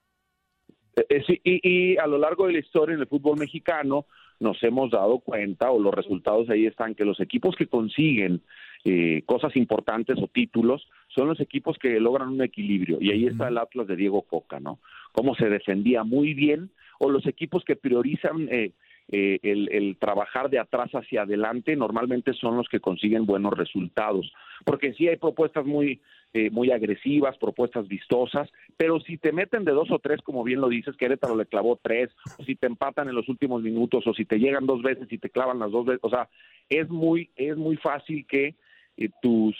[0.95, 4.07] Eh, eh, sí, y, y a lo largo de la historia en el fútbol mexicano
[4.39, 8.41] nos hemos dado cuenta, o los resultados ahí están, que los equipos que consiguen
[8.85, 12.97] eh, cosas importantes o títulos son los equipos que logran un equilibrio.
[13.01, 14.79] Y ahí está el Atlas de Diego Coca, ¿no?
[15.11, 16.69] Cómo se defendía muy bien,
[16.99, 18.71] o los equipos que priorizan eh,
[19.11, 24.31] eh, el, el trabajar de atrás hacia adelante, normalmente son los que consiguen buenos resultados.
[24.65, 25.99] Porque sí hay propuestas muy,
[26.33, 30.61] eh, muy agresivas, propuestas vistosas, pero si te meten de dos o tres, como bien
[30.61, 34.13] lo dices, Querétaro le clavó tres, o si te empatan en los últimos minutos, o
[34.13, 36.29] si te llegan dos veces y te clavan las dos veces, o sea,
[36.69, 38.55] es muy, es muy fácil que
[38.99, 39.55] eh, tus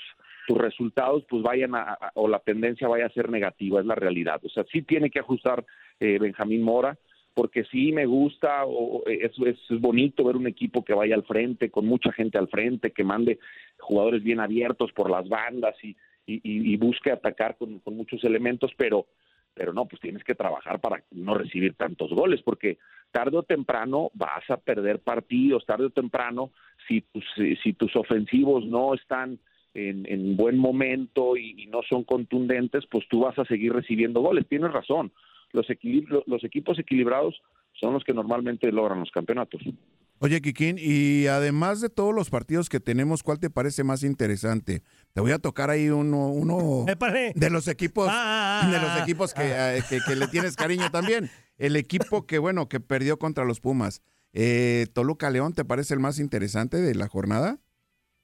[0.48, 4.42] tus resultados pues vayan a, o la tendencia vaya a ser negativa, es la realidad.
[4.44, 5.64] O sea, sí tiene que ajustar
[6.00, 6.98] eh, Benjamín Mora,
[7.36, 11.70] porque sí me gusta, o, es, es, bonito ver un equipo que vaya al frente,
[11.70, 13.38] con mucha gente al frente, que mande
[13.78, 15.90] jugadores bien abiertos por las bandas y,
[16.26, 19.06] y, y- y busque atacar con, con muchos elementos, pero
[19.60, 22.78] pero no, pues tienes que trabajar para no recibir tantos goles, porque
[23.12, 26.52] tarde o temprano vas a perder partidos, tarde o temprano,
[26.88, 27.26] si tus,
[27.62, 29.38] si, tus ofensivos no están
[29.74, 34.48] en, en buen momento y, no son contundentes, pues tú vas a seguir recibiendo goles.
[34.48, 35.12] Tienes razón,
[35.52, 35.68] los,
[36.26, 37.42] los equipos equilibrados
[37.74, 39.62] son los que normalmente logran los campeonatos.
[40.22, 44.82] Oye, Kikín, y además de todos los partidos que tenemos, ¿cuál te parece más interesante?
[45.14, 49.00] Te voy a tocar ahí uno, uno de los equipos, Ah, ah, de los ah,
[49.04, 51.30] equipos que, eh, que- que le tienes cariño también.
[51.58, 54.02] El equipo que, bueno, que perdió contra los Pumas.
[54.34, 57.58] Eh, Toluca León, ¿te parece el más interesante de la jornada?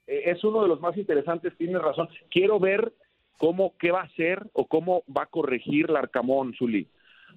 [0.08, 2.10] Eh, es uno de los más interesantes, tienes razón.
[2.30, 2.94] Quiero ver
[3.38, 6.90] cómo, qué va a hacer o cómo va a corregir Larcamón, Zuli.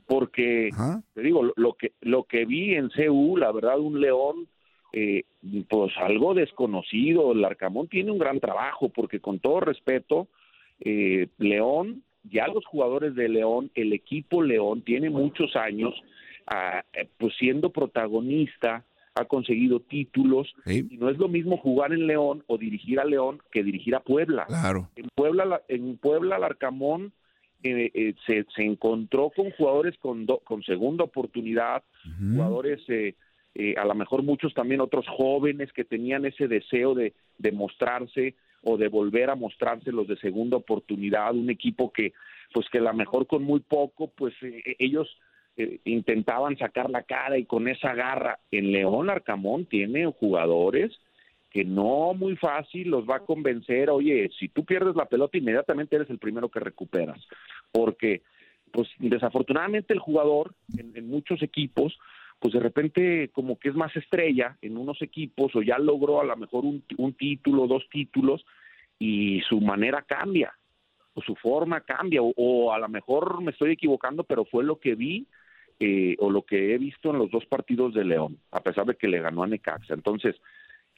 [0.09, 0.71] Porque,
[1.15, 4.49] te digo, lo, lo que, lo que vi en CU, la verdad, un León,
[4.95, 5.25] eh,
[5.69, 7.35] pues algo desconocido.
[7.35, 10.27] Larcamón tiene un gran trabajo, porque con todo respeto,
[10.81, 15.95] eh, León, ya los jugadores de León, el equipo León tiene muchos años,
[16.47, 18.85] ah, eh, pues siendo protagonista,
[19.15, 23.05] ha conseguido títulos, Sí, y no es lo mismo jugar en León o dirigir a
[23.05, 24.47] León que dirigir a Puebla.
[24.47, 24.89] claro.
[24.97, 27.13] En Puebla, la- en Puebla, Larcamón
[27.63, 31.83] eh, eh, se, se encontró con jugadores con, do- con segunda oportunidad,
[32.35, 33.15] jugadores, eh,
[33.55, 38.35] eh, a lo mejor muchos también otros jóvenes que tenían ese deseo de, de mostrarse
[38.63, 42.13] o de volver a mostrarse los de segunda oportunidad, un equipo que,
[42.53, 45.09] pues que a lo mejor con muy poco, pues eh, ellos
[45.57, 48.39] eh, intentaban sacar la cara y con esa garra.
[48.51, 50.93] En León Arcamón tiene jugadores
[51.51, 55.97] que no muy fácil los va a convencer, oye, si tú pierdes la pelota inmediatamente
[55.97, 57.19] eres el primero que recuperas,
[57.73, 58.23] porque
[58.71, 61.99] pues desafortunadamente el jugador en, en muchos equipos
[62.39, 66.25] pues de repente como que es más estrella en unos equipos o ya logró a
[66.25, 68.45] lo mejor un, un título, dos títulos
[68.99, 70.53] y su manera cambia
[71.15, 74.79] o su forma cambia o, o a lo mejor me estoy equivocando pero fue lo
[74.79, 75.27] que vi
[75.81, 78.97] eh, o lo que he visto en los dos partidos de León a pesar de
[78.97, 79.95] que le ganó a Necaxa.
[79.95, 80.37] Entonces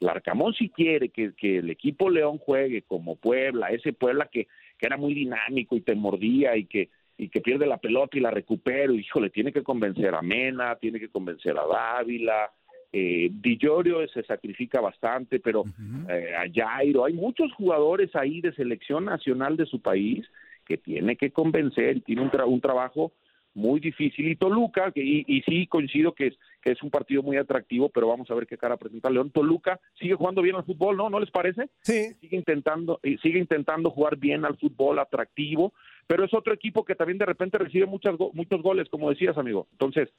[0.01, 4.47] Larcamón si quiere que, que el equipo León juegue como Puebla, ese Puebla que,
[4.77, 8.21] que era muy dinámico y te mordía y que, y que pierde la pelota y
[8.21, 12.49] la recupera, híjole, tiene que convencer a Mena, tiene que convencer a Dávila,
[12.91, 15.63] eh, Di Llorio se sacrifica bastante, pero
[16.09, 20.27] eh, a Jairo, hay muchos jugadores ahí de selección nacional de su país
[20.65, 23.13] que tiene que convencer y tiene un, tra- un trabajo
[23.53, 24.27] muy difícil.
[24.29, 27.89] Y Toluca, que, y, y sí coincido que es, que es un partido muy atractivo,
[27.89, 29.31] pero vamos a ver qué cara presenta León.
[29.31, 31.09] Toluca sigue jugando bien al fútbol, ¿no?
[31.09, 31.69] ¿No les parece?
[31.81, 32.13] Sí.
[32.21, 35.73] Sigue intentando, sigue intentando jugar bien al fútbol, atractivo,
[36.07, 39.67] pero es otro equipo que también de repente recibe muchas muchos goles, como decías, amigo.
[39.71, 40.09] Entonces,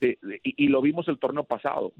[0.00, 1.92] eh, y, y lo vimos el torneo pasado.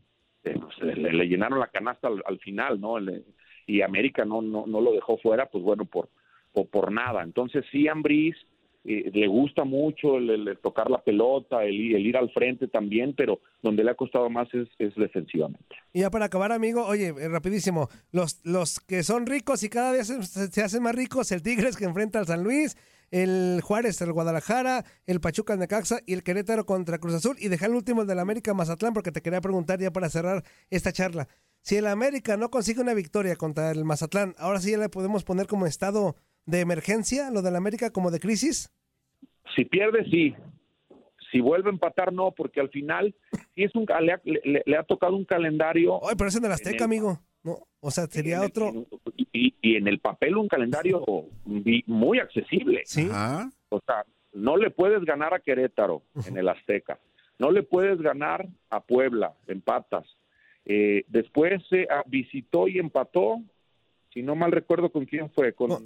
[0.45, 2.99] Eh, pues, le, le llenaron la canasta al, al final, ¿no?
[2.99, 3.23] Le-
[3.67, 6.11] y América no, no, no lo dejó fuera, pues bueno, por,
[6.53, 7.23] por, por nada.
[7.23, 8.37] Entonces, sí, Ambriz
[8.85, 13.83] eh, le gusta mucho el, tocar la pelota, el, ir- al frente también, pero donde
[13.83, 15.75] le ha costado más es, es defensivamente.
[15.93, 19.93] Y ya para acabar, amigo, oye, eh, rapidísimo, los, los que son ricos y cada
[19.93, 22.77] día se, hacen más ricos, el Tigres que enfrenta al San Luis,
[23.11, 27.37] el Juárez, el Guadalajara, el Pachuca, Necaxa y el Querétaro contra Cruz Azul.
[27.39, 30.43] Y dejar el último el del América Mazatlán porque te quería preguntar ya para cerrar
[30.71, 31.29] esta charla.
[31.61, 35.23] Si el América no consigue una victoria contra el Mazatlán, ahora sí ya le podemos
[35.23, 36.17] poner como estado
[36.47, 38.71] de emergencia lo del América como de crisis.
[39.57, 40.35] Si pierde, sí.
[41.31, 43.15] Si vuelve a empatar, no, porque al final
[43.55, 46.01] sí es un, le, ha, le- le ha tocado un calendario.
[46.09, 47.19] Ay, pero es en el Azteca, amigo.
[47.43, 48.87] No, o sea, sería otro.
[49.33, 51.05] Y, y en el papel un calendario
[51.87, 52.83] muy accesible.
[52.87, 53.09] Sí.
[53.69, 56.99] O sea, no le puedes ganar a Querétaro en el Azteca.
[57.39, 60.07] No le puedes ganar a Puebla, empatas.
[60.65, 63.43] Eh, después eh, ah, visitó y empató,
[64.13, 65.69] si no mal recuerdo con quién fue, con...
[65.71, 65.81] Fue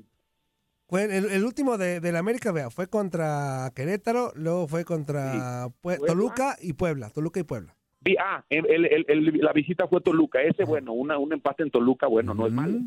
[0.90, 5.98] el, el último de, del América, vea, fue contra Querétaro, luego fue contra Pue-.
[6.06, 7.74] Toluca y Puebla, Toluca y Puebla.
[8.18, 10.40] Ah, el- la visita fue Toluca.
[10.40, 12.78] Ese, bueno, una, un empate en Toluca, bueno, no es malo.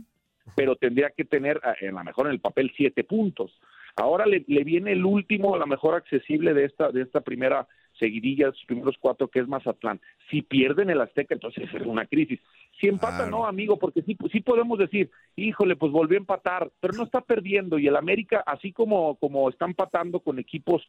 [0.56, 3.60] Pero tendría que tener, a en la mejor en el papel, siete puntos.
[3.96, 7.68] Ahora le, le viene el último, a la mejor accesible de esta, de esta primera
[8.02, 10.02] seguidilla, sus primeros cuatro, que es Mazatlán.
[10.30, 12.40] Si pierden el Azteca, entonces es una crisis.
[12.80, 16.94] Si empata, no, amigo, porque sí, sí podemos decir, híjole, pues volvió a empatar, pero
[16.96, 17.78] no está perdiendo.
[17.80, 20.86] Y el América, así como, como está empatando con equipos,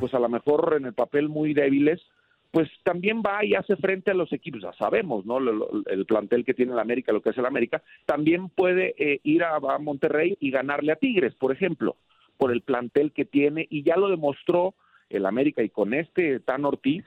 [0.00, 2.00] pues a lo mejor en el papel muy débiles,
[2.52, 5.40] pues también va y hace frente a los equipos, ya sabemos, ¿no?
[5.40, 8.94] Lo- lo- el plantel que tiene el América, lo que es el América, también puede
[8.98, 11.96] eh, ir a, a Monterrey y ganarle a Tigres, por ejemplo,
[12.36, 14.74] por el plantel que tiene, y ya lo demostró
[15.12, 17.04] el América y con este Tan Ortiz,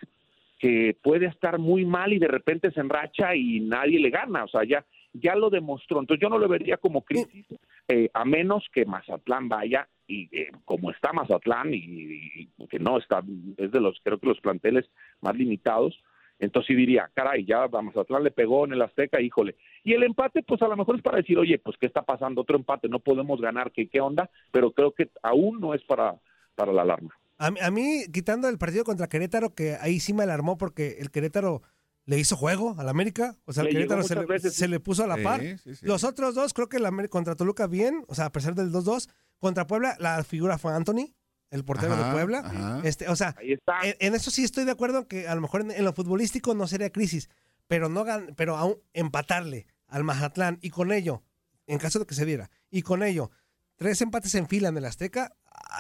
[0.59, 4.47] que puede estar muy mal y de repente se enracha y nadie le gana, o
[4.47, 5.99] sea, ya, ya lo demostró.
[5.99, 7.45] Entonces yo no lo vería como crisis,
[7.87, 13.21] eh, a menos que Mazatlán vaya y eh, como está Mazatlán y, que no está,
[13.57, 14.89] es de los, creo que los planteles
[15.21, 15.99] más limitados,
[16.39, 19.55] entonces sí diría, caray, ya Mazatlán le pegó en el Azteca, híjole.
[19.83, 22.41] Y el empate, pues a lo mejor es para decir, oye, pues qué está pasando,
[22.41, 24.29] otro empate, no podemos ganar, ¿qué, qué onda?
[24.51, 26.15] Pero creo que aún no es para,
[26.55, 27.15] para la alarma.
[27.37, 30.97] A, mí- a mí, quitando el partido contra Querétaro, que ahí sí me alarmó porque
[30.99, 31.61] el Querétaro
[32.05, 33.35] le hizo juego al América.
[33.45, 35.41] O sea, el Le Querétaro se le, veces, se le puso a la Sí, par.
[35.41, 35.85] sí, sí.
[35.85, 38.71] Los otros dos, creo que el América contra Toluca bien, o sea, a pesar del
[38.71, 39.09] 2-2.
[39.39, 41.13] Contra Puebla, la figura fue Anthony,
[41.51, 42.39] el portero Ajá, de Puebla.
[42.39, 42.81] ajá.
[42.85, 43.35] Este, o sea,
[43.83, 46.53] En, en eso sí estoy de acuerdo que a lo mejor en, en lo futbolístico
[46.55, 47.29] no sería crisis,
[47.67, 51.21] pero no gan- pero aún empatarle al Mazatlán y con ello,
[51.67, 53.29] en caso de que se diera, y con ello,
[53.75, 55.35] tres empates en fila en el Azteca,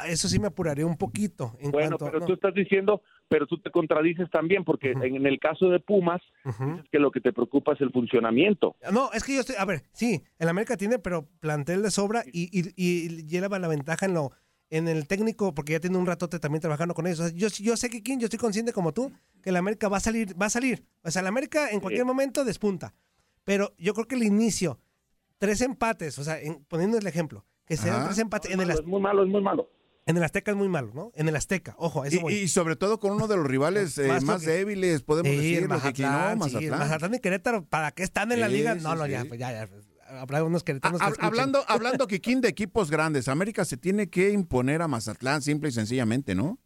[0.07, 1.55] eso sí me apuraría un poquito.
[1.59, 2.25] En Bueno, cuanto, pero no.
[2.25, 6.85] tú estás diciendo, pero tú te contradices también, porque en el caso de Pumas, dices
[6.91, 8.75] que lo que te preocupa es el funcionamiento.
[8.91, 12.23] No, es que yo estoy, a ver, sí, el América tiene, pero plantel de sobra
[12.31, 14.31] y, y, y lleva la ventaja en lo
[14.71, 17.19] en el técnico, porque ya tiene un ratote también trabajando con ellos.
[17.19, 19.11] O sea, yo, yo sé que quién, yo estoy consciente como tú,
[19.43, 20.83] que el América va a salir, va a salir.
[21.03, 22.93] O sea, el América en cualquier momento despunta.
[23.43, 24.79] Pero yo creo que el inicio,
[25.37, 28.05] tres empates, o sea, en- poniendo el ejemplo, que sean Ajá.
[28.05, 29.69] tres empates en el Es muy malo, es muy malo.
[30.07, 31.11] En el Azteca es muy malo, ¿no?
[31.15, 32.33] En el Azteca, ojo, eso Y, voy.
[32.33, 35.37] y sobre todo con uno de los rivales eh, Más más, porque- débiles, podemos Sí,
[35.37, 35.67] decir.
[35.67, 38.75] Mazatlán, sí, el Mazatlán y Querétaro, ¿para qué están en la Sí, liga?
[38.75, 39.11] No, no, sí.
[39.11, 39.67] ya, pues ya, ya.
[39.67, 44.29] pues, Habrá unos queretanos que hablando, hablando, Kikín, de equipos grandes, América se tiene que
[44.31, 46.59] imponer a Mazatlán, simple y sencillamente, ¿no?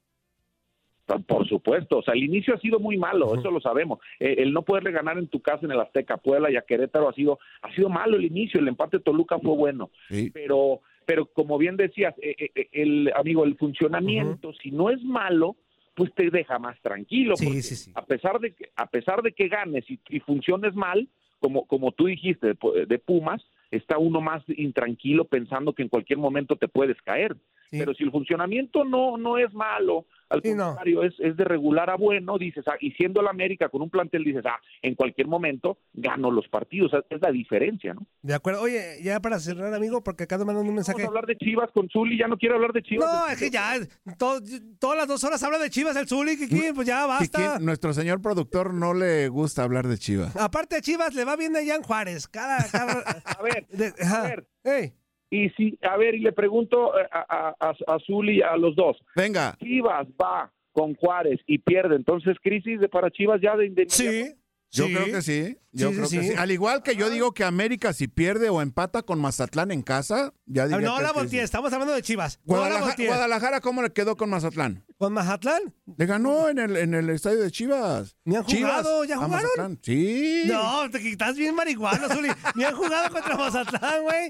[1.25, 3.97] Por supuesto, o sea, el inicio ha sido muy malo, eso lo sabemos.
[4.19, 7.09] Eh, el no poderle ganar en tu casa en el Azteca, Puebla y a Querétaro
[7.09, 9.89] ha sido ha sido malo el inicio, el empate de Toluca fue bueno,
[10.33, 15.03] pero pero como bien decías, eh, eh, eh, el amigo, el funcionamiento, si no es
[15.03, 15.55] malo,
[15.95, 17.63] pues te deja más tranquilo, porque
[17.95, 21.93] a pesar de que a pesar de que ganes y, y funciones mal, como como
[21.93, 23.41] tú dijiste de, de Pumas,
[23.71, 27.35] está uno más intranquilo pensando que en cualquier momento te puedes caer.
[27.71, 31.95] Pero si el funcionamiento no no es malo, al contrario, es, es de regular a
[31.95, 35.77] bueno, dices, ah, y siendo la América con un plantel, dices, ah, en cualquier momento
[35.93, 38.05] gano los partidos, es- la diferencia, ¿no?
[38.21, 38.61] De acuerdo.
[38.61, 40.97] Oye, ya para cerrar, amigo, porque acá me mandan un mensaje.
[41.01, 43.11] Vamos a hablar de Chivas con Zuli, ya no quiero hablar de Chivas.
[43.11, 43.73] No, es que ya,
[44.17, 44.39] to-
[44.79, 47.51] todas las dos horas habla de Chivas el Zuli, Kikín, pues ya basta.
[47.53, 50.35] Kikín, nuestro señor productor no le gusta hablar de Chivas.
[50.35, 52.27] Aparte de Chivas, le va bien allá en Juárez.
[52.27, 53.65] Cada, cada- a ver,
[54.03, 54.93] a ver.
[55.29, 58.75] Y si, a ver, y le pregunto eh, a, a, a, a Zuli, a los
[58.75, 58.97] dos.
[59.15, 59.55] Venga.
[59.59, 63.95] Chivas va con Juárez y pierde, entonces crisis de para Chivas ya de inmediato.
[63.95, 64.33] Sí.
[64.71, 64.93] Yo Sí.
[64.93, 65.57] creo que sí.
[65.71, 66.33] Yo Sí, creo sí, que sí.
[66.37, 70.33] Al igual que yo digo que América si pierde o empata con Mazatlán en casa,
[70.45, 72.39] ya diría no que la volteé, estamos hablando de Chivas.
[72.45, 74.83] No la Guadalajara, ¿cómo le quedó con Mazatlán?
[74.97, 75.73] ¿Con Mazatlán?
[75.97, 78.15] Le ganó en el, en el estadio de Chivas.
[78.25, 79.03] ¿Ni han Chivas jugado?
[79.05, 79.79] ¿Ya jugaron?
[79.81, 80.43] Sí.
[80.45, 82.29] No, te quitas bien marihuana, Zuli.
[82.55, 84.27] Ni han jugado contra Mazatlán, güey.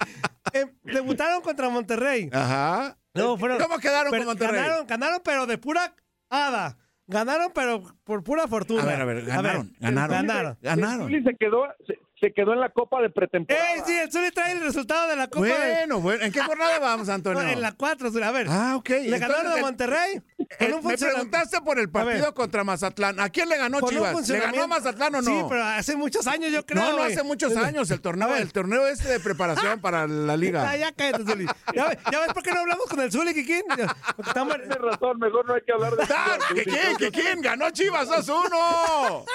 [0.53, 2.29] Eh, debutaron contra Monterrey.
[2.31, 2.97] Ajá.
[3.13, 4.61] No, fueron- ¿Cómo quedaron pero con Monterrey?
[4.61, 5.93] Ganaron, ganaron, pero de pura
[6.29, 6.77] hada.
[7.09, 8.83] Ganaron, pero por pura fortuna.
[8.83, 10.15] A ver, a ver, ganaron, ganaron.
[10.15, 10.57] Ganaron.
[10.61, 11.07] Ganaron.
[11.07, 13.75] Zuli se quedó, se, se quedó en la Copa de pretemporada.
[13.75, 13.93] ¡Eh, sí!
[13.97, 16.23] El Zuli trae el resultado de la Copa de- Bueno, bueno.
[16.25, 17.41] ¿En qué jornada vamos, Antonio?
[17.49, 18.47] En la 4, a ver.
[18.49, 18.89] Ah, ok.
[18.89, 20.21] Le ganaron a el- Monterrey.
[20.37, 23.19] con Eh, un me preguntaste por el partido contra Mazatlán.
[23.19, 24.27] ¿A quién le ganó Chivas?
[24.29, 25.29] ¿Le ganó a Mazatlán o no?
[25.31, 26.81] Sí, pero hace muchos años yo creo.
[26.83, 27.89] no, no hace muchos años.
[27.91, 30.69] El torneo, el torneo este de preparación para la liga.
[30.69, 31.45] Ah, ya cállate, Zuli.
[31.73, 33.63] ¿Ya, ves- ya ves por qué no hablamos con el Zuli, Kikín?
[33.67, 33.87] Porque
[34.29, 36.97] estamos- Tienes razón, mejor no hay que hablar de ¡Ah, ¿Que quién?
[36.97, 37.41] ¿Que quién?
[37.41, 39.25] ¡Ganó Chivas 2-1!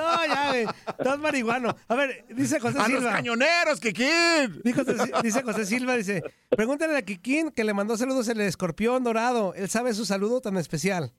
[0.00, 0.66] No, ya, güey.
[0.98, 1.76] Estás marihuano.
[1.88, 3.12] A ver, dice José ¡A los Silva.
[3.12, 3.80] cañoneros,
[4.72, 9.54] José- dice José Silva, dice, pregúntale a Kikín que le mandó saludos el escorpión dorado.
[9.54, 11.12] Él sabe su saludo tan especial.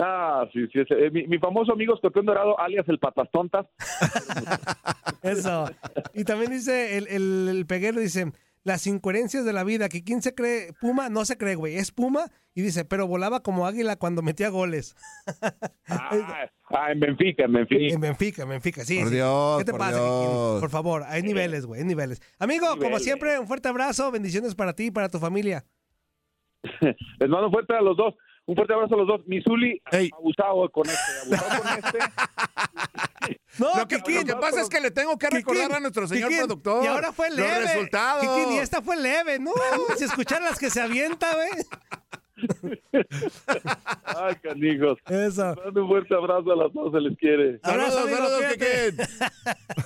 [0.00, 0.80] Ah, sí, sí.
[0.80, 3.66] ese- eh, mi, mi famoso amigo Escorpión Dorado, alias el Patas Tontas.
[5.22, 5.70] Eso.
[6.14, 8.32] Y también dice el, el, el peguero, dice,
[8.64, 9.88] las incoherencias de la vida.
[9.88, 11.76] Kikín se cree Puma, no se cree, güey.
[11.76, 12.26] Es Puma.
[12.54, 14.94] Y dice, pero volaba como águila cuando metía goles.
[15.88, 16.10] Ah,
[16.70, 17.94] ah, en Benfica, en Benfica.
[17.94, 18.98] En Benfica, en Benfica, sí.
[18.98, 19.14] Por sí.
[19.14, 20.60] Dios, ¿Qué te por pasa, Dios.
[20.60, 22.20] Por favor, hay niveles, güey, hay niveles.
[22.38, 25.64] Amigo, como siempre, un fuerte abrazo, bendiciones para ti y para tu familia.
[26.80, 28.14] Les mando un fuerte a los dos.
[28.46, 29.20] Un fuerte abrazo a los dos.
[29.26, 30.10] Mi Zuli, Ey.
[30.16, 31.98] abusado con este, abusado con este.
[33.58, 36.08] No, Lo que, lo Kikín, que pasa es que le tengo que recordar a nuestro
[36.08, 37.60] señor Kikín, productor Y ahora fue leve.
[37.60, 38.22] los resultados.
[38.22, 39.38] Kikín, y esta fue leve.
[39.38, 39.52] No,
[39.98, 41.50] si escuchar las que se avienta, güey.
[44.04, 44.98] Ay, canijos.
[45.08, 45.54] Eso.
[45.54, 47.60] Les mando un fuerte abrazo a los dos, se les quiere.
[47.62, 48.58] Abrazo, cuídate.
[48.58, 49.06] Kikín.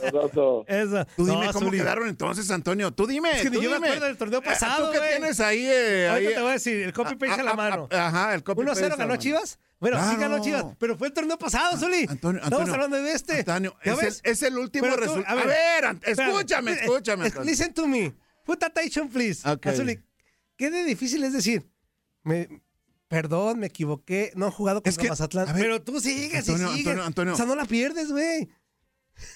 [0.09, 0.65] Abrazo.
[0.67, 1.07] Eso.
[1.17, 1.79] Tú dime No, cómo Zuli.
[1.79, 2.91] quedaron entonces, Antonio.
[2.93, 3.31] Tú dime.
[3.33, 5.65] Es que tú yo me acuerdo del torneo Eh, pasado, ¿Tú qué tienes ahí?
[5.67, 6.35] eh, Ahorita ahí?
[6.35, 7.89] te voy a decir, el copy paste a la Ah, mano.
[7.93, 9.21] ah, Ajá, el copy 1-0 paste a la ganó mano.
[9.21, 9.59] Chivas.
[9.79, 12.07] Bueno, sí ganó Chivas, pero fue el torneo pasado, Zuli.
[12.09, 13.39] Antonio, Estamos hablando de este.
[13.41, 14.21] Antonio, ¿Ya es el, ves?
[14.25, 15.39] es el último resultado.
[15.39, 17.27] a A ver, escúchame, Eh, escúchame.
[17.27, 17.33] eh.
[17.45, 18.15] Listen to me.
[18.45, 19.47] Put attention, please.
[19.49, 19.67] Ok.
[19.67, 19.99] Azuli,
[20.57, 21.67] ¿qué de difícil es decir?
[22.27, 22.49] Me,
[23.09, 24.33] perdón, me equivoqué.
[24.35, 25.47] No he jugado contra Es que, Mazatlán.
[25.47, 26.87] ver, pero tú sigues Antonio, y sigues.
[26.89, 27.33] Antonio, Antonio.
[27.35, 28.49] O sea, no la pierdes, güey.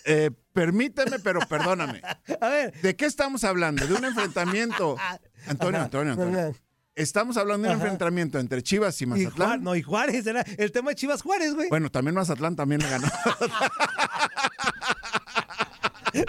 [0.05, 2.03] Eh, permíteme, pero perdóname.
[2.41, 2.73] A ver.
[2.83, 3.87] ¿De qué estamos hablando?
[3.87, 4.97] ¿De un enfrentamiento?
[5.47, 5.85] Antonio, Ajá.
[5.87, 6.39] Antonio, Antonio.
[6.39, 6.53] Ajá.
[6.97, 7.85] Estamos hablando de un Ajá.
[7.87, 9.63] enfrentamiento entre Chivas y Y Juárez, Mazatlán.
[9.63, 11.69] no, y Juárez era el tema de Chivas Juárez, güey.
[11.71, 13.09] Bueno, también Mazatlán también le ganó.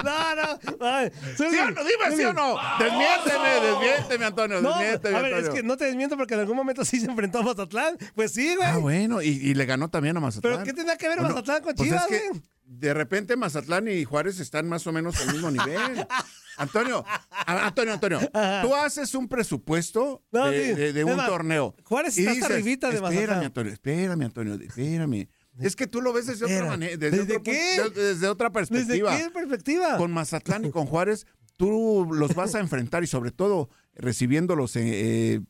[0.04, 0.60] No, no.
[1.38, 1.84] Zuli, ¿Sí o no?
[1.84, 2.56] Dime sí o no.
[2.80, 4.62] Desmiénteme, desmiénteme, Antonio.
[4.62, 7.06] No, desmiénteme, a ver, es que no te desmiento porque en algún momento sí se
[7.08, 7.98] enfrentó a Mazatlán.
[8.16, 8.68] Pues sí, güey.
[8.68, 10.54] Ah, bueno, y, y le ganó también a Mazatlán.
[10.54, 13.88] ¿Pero qué tendrá que ver Bueno, Mazatlán con pues Chivas, es que de repente Mazatlán
[13.88, 16.08] y Juárez están más o menos al mismo nivel.
[16.58, 17.04] Antonio,
[17.48, 18.20] Antonio, Antonio,
[18.62, 20.74] tú haces un presupuesto No, de, sí.
[20.76, 21.76] de- de Es un torneo.
[21.84, 23.44] Juárez está arribita de Espérame, Mazatlán".
[23.46, 25.28] Antonio, espérame, Antonio, espérame.
[25.60, 27.78] Es que tú lo ves desde otra manera, desde, ¿desde otro qué?
[27.84, 29.18] punto- de- desde otra ¿Desde perspectiva.
[29.18, 29.98] qué perspectiva?
[29.98, 31.28] Con Mazatlán y con Juárez,
[31.58, 34.82] tú los vas a enfrentar y sobre todo recibiéndolos eh,
[35.36, 35.42] eh,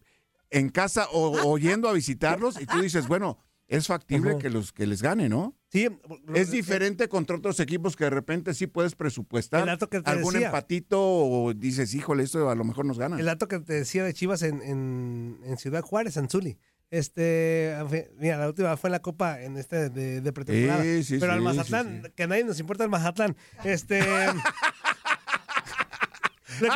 [0.49, 3.38] en casa o, o yendo a visitarlos y tú dices, bueno,
[3.68, 4.39] es factible Ajá.
[4.39, 5.56] que los que les gane, ¿no?
[5.70, 5.88] Sí,
[6.34, 9.70] Es diferente contra otros equipos que de repente sí puedes presupuestar
[10.04, 10.47] algún decía.
[10.47, 13.18] empatito o dices, híjole, esto a lo mejor nos gana.
[13.18, 16.58] El dato que te decía de Chivas en, en, en Ciudad Juárez, en Zuli.
[16.91, 17.73] Este,
[18.17, 20.83] mira, la última fue en la Copa en este de, de pretemporada.
[20.83, 23.37] Sí, sí, pero al Mazatlán, que a nadie nos importa el Mazatlán.
[23.63, 24.01] Este.
[24.01, 24.33] ah,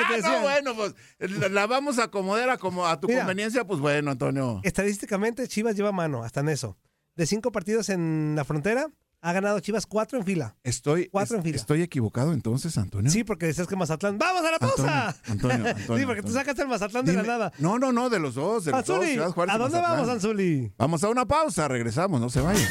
[0.09, 3.20] te decía, no, bueno, pues la, la vamos a acomodar a, como a tu Mira.
[3.22, 4.61] conveniencia, pues bueno, Antonio.
[4.63, 6.78] Estadísticamente, Chivas lleva mano, hasta en eso.
[7.16, 8.88] De cinco partidos en la frontera,
[9.28, 10.56] ha ganado Chivas cuatro en fila.
[10.64, 11.56] Estoy, Cuatro en fila.
[11.56, 13.10] estoy equivocado entonces, Antonio.
[13.12, 14.20] Sí, porque decías que Mazatlán.
[14.20, 15.08] ¡Vamos a la pausa!
[15.26, 17.52] Antonio, Antonio, Antonio, sí, porque tú sacaste el Mazatlán de la nada.
[17.58, 18.96] No, no, no, de los dos, de los dos.
[18.98, 19.98] Anzuli, Ciudad Juárez ¿a dónde Mazatlán.
[20.00, 20.72] vamos, Anzuli?
[20.78, 22.68] Vamos a una pausa, regresamos, no se vayan.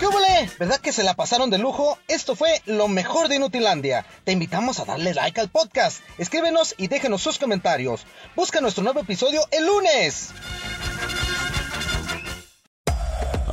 [0.00, 0.50] ¿Qué huele?
[0.58, 1.98] ¿Verdad que se la pasaron de lujo?
[2.08, 4.04] Esto fue lo mejor de Inutilandia.
[4.24, 6.00] Te invitamos a darle like al podcast.
[6.18, 8.06] Escríbenos y déjenos sus comentarios.
[8.34, 10.30] Busca nuestro nuevo episodio el lunes.